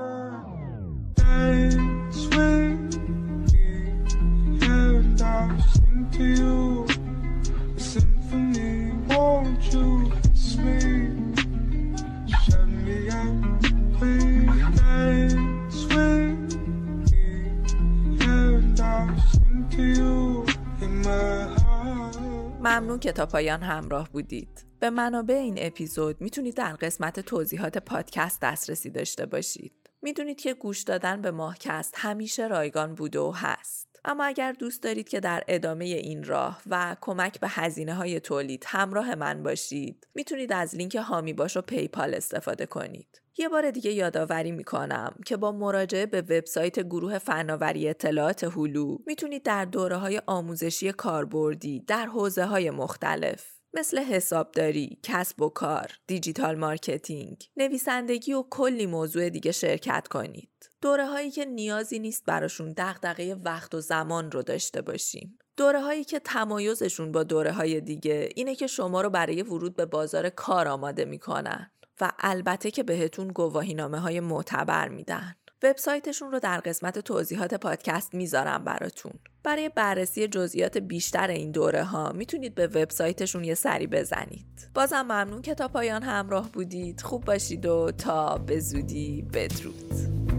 ممنون 22.60 22.98
که 22.98 23.12
تا 23.12 23.26
پایان 23.26 23.62
همراه 23.62 24.08
بودید. 24.12 24.66
به 24.80 24.90
منابع 24.90 25.34
این 25.34 25.54
اپیزود 25.58 26.20
می‌تونید 26.20 26.54
در 26.54 26.72
قسمت 26.72 27.20
توضیحات 27.20 27.78
پادکست 27.78 28.40
دسترسی 28.40 28.90
داشته 28.90 29.26
باشید. 29.26 29.72
می‌دونید 30.02 30.40
که 30.40 30.54
گوش 30.54 30.82
دادن 30.82 31.22
به 31.22 31.30
ماهکست 31.30 31.94
همیشه 31.96 32.46
رایگان 32.46 32.94
بوده 32.94 33.18
و 33.20 33.32
هست. 33.36 33.89
اما 34.04 34.24
اگر 34.24 34.52
دوست 34.52 34.82
دارید 34.82 35.08
که 35.08 35.20
در 35.20 35.44
ادامه 35.48 35.84
این 35.84 36.24
راه 36.24 36.62
و 36.66 36.96
کمک 37.00 37.40
به 37.40 37.48
هزینه 37.48 37.94
های 37.94 38.20
تولید 38.20 38.64
همراه 38.66 39.14
من 39.14 39.42
باشید 39.42 40.06
می‌تونید 40.14 40.52
از 40.52 40.74
لینک 40.74 40.94
حامی 40.94 41.32
باش 41.32 41.56
و 41.56 41.60
PayPal 41.60 42.14
استفاده 42.14 42.66
کنید. 42.66 43.20
یه 43.38 43.48
بار 43.48 43.70
دیگه 43.70 43.92
یادآوری 43.92 44.52
می‌کنم 44.52 45.14
که 45.26 45.36
با 45.36 45.52
مراجعه 45.52 46.06
به 46.06 46.20
وبسایت 46.20 46.80
گروه 46.80 47.18
فناوری 47.18 47.88
اطلاعات 47.88 48.44
هلو 48.44 48.98
می‌تونید 49.06 49.42
در 49.42 49.64
دوره 49.64 49.96
های 49.96 50.22
آموزشی 50.26 50.92
کاربردی 50.92 51.80
در 51.80 52.06
حوزه 52.06 52.44
های 52.44 52.70
مختلف 52.70 53.59
مثل 53.74 53.98
حسابداری، 53.98 54.98
کسب 55.02 55.42
و 55.42 55.48
کار، 55.48 55.90
digital 56.06 56.58
marketing، 56.58 57.48
نویسندگی 57.56 58.32
و 58.32 58.44
کلی 58.50 58.86
موضوع 58.86 59.28
دیگه 59.28 59.52
شرکت 59.52 60.08
کنید. 60.08 60.50
دوره 60.82 61.06
هایی 61.06 61.30
که 61.30 61.44
نیازی 61.44 61.98
نیست 61.98 62.24
براشون 62.26 62.74
دغدغه 62.76 63.34
وقت 63.34 63.74
و 63.74 63.80
زمان 63.80 64.30
رو 64.30 64.42
داشته 64.42 64.82
باشیم. 64.82 65.38
دوره 65.56 65.80
هایی 65.80 66.04
که 66.04 66.18
تمایزشون 66.18 67.12
با 67.12 67.22
دوره 67.22 67.52
های 67.52 67.80
دیگه 67.80 68.28
اینه 68.36 68.54
که 68.54 68.66
شما 68.66 69.00
رو 69.00 69.10
برای 69.10 69.42
ورود 69.42 69.76
به 69.76 69.86
بازار 69.86 70.28
کار 70.28 70.68
آماده 70.68 71.04
می‌کنن 71.04 71.70
و 72.00 72.12
البته 72.18 72.70
که 72.70 72.82
بهتون 72.82 73.28
گواهینامه 73.28 73.98
های 73.98 74.20
معتبر 74.20 74.88
میدن. 74.88 75.34
وبسایتشون 75.62 76.32
رو 76.32 76.38
در 76.38 76.60
قسمت 76.60 76.98
توضیحات 76.98 77.54
پادکست 77.54 78.14
می‌ذارم 78.14 78.64
براتون. 78.64 79.12
برای 79.42 79.68
بررسی 79.68 80.28
جزئیات 80.28 80.78
بیشتر 80.78 81.28
این 81.28 81.50
دوره 81.50 81.84
ها 81.84 82.12
می‌تونید 82.12 82.54
به 82.54 82.66
وبسایتشون 82.66 83.44
یه 83.44 83.54
سری 83.54 83.86
بزنید. 83.86 84.70
بازم 84.74 85.02
ممنون 85.02 85.42
که 85.42 85.54
تا 85.54 85.68
پایان 85.68 86.02
همراه 86.02 86.52
بودید. 86.52 87.00
خوب 87.00 87.24
باشید 87.24 87.66
و 87.66 87.90
تا 87.90 88.38
به 88.38 88.60
زودی 88.60 89.22
بدرود. 89.22 90.29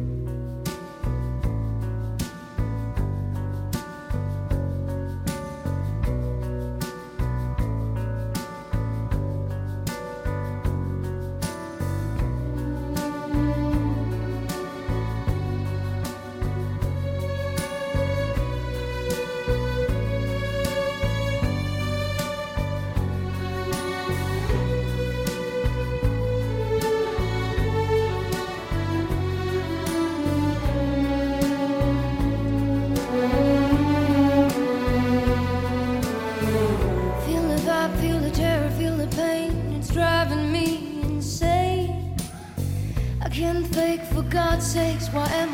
what 45.13 45.29
am 45.31 45.49
I? 45.49 45.50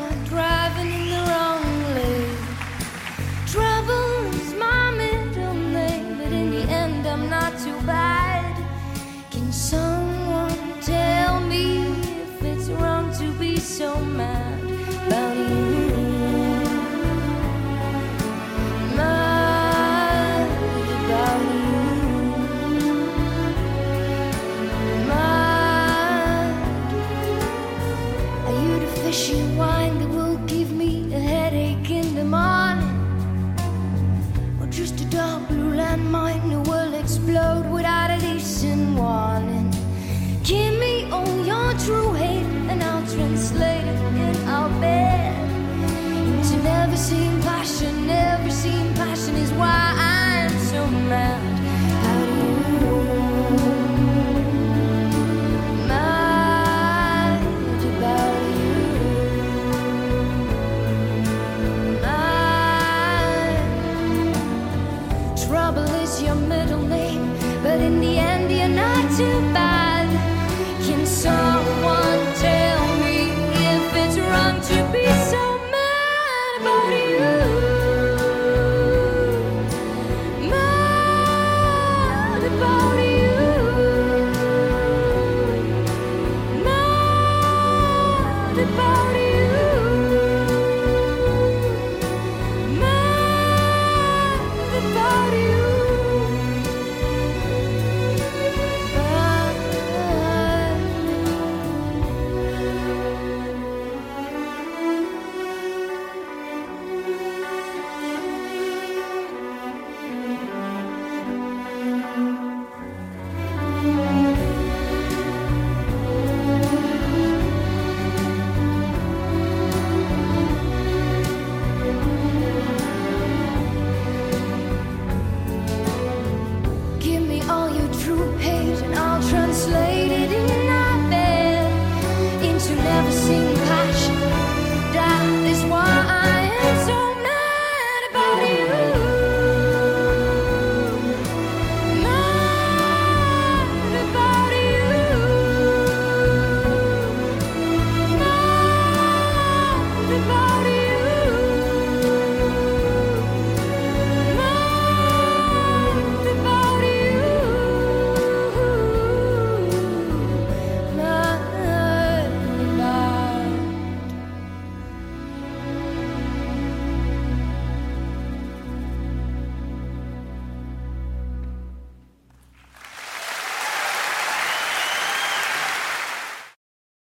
Just 34.78 35.02
a 35.02 35.06
dark 35.06 35.48
blue 35.48 35.72
landmine, 35.72 36.52
the 36.52 36.70
world 36.70 36.94
explode 36.94 37.66
without 37.72 38.12
a 38.12 38.20
decent 38.20 38.96
warning. 38.96 39.74
Give 40.44 40.78
me 40.78 41.10
all 41.10 41.44
your 41.44 41.74
true 41.80 42.14
hate, 42.14 42.46
and 42.70 42.84
I'll 42.84 43.02
translate 43.08 43.88
it 43.88 44.00
in 44.16 44.48
our 44.48 44.70
bed. 44.80 45.34
Into 45.82 46.62
never 46.62 46.96
seen 46.96 47.42
passion, 47.42 48.06
never 48.06 48.52
seen 48.52 48.94
passion 48.94 49.36
is 49.38 49.52
why. 49.54 49.97
to 69.18 69.42
buy. 69.52 69.67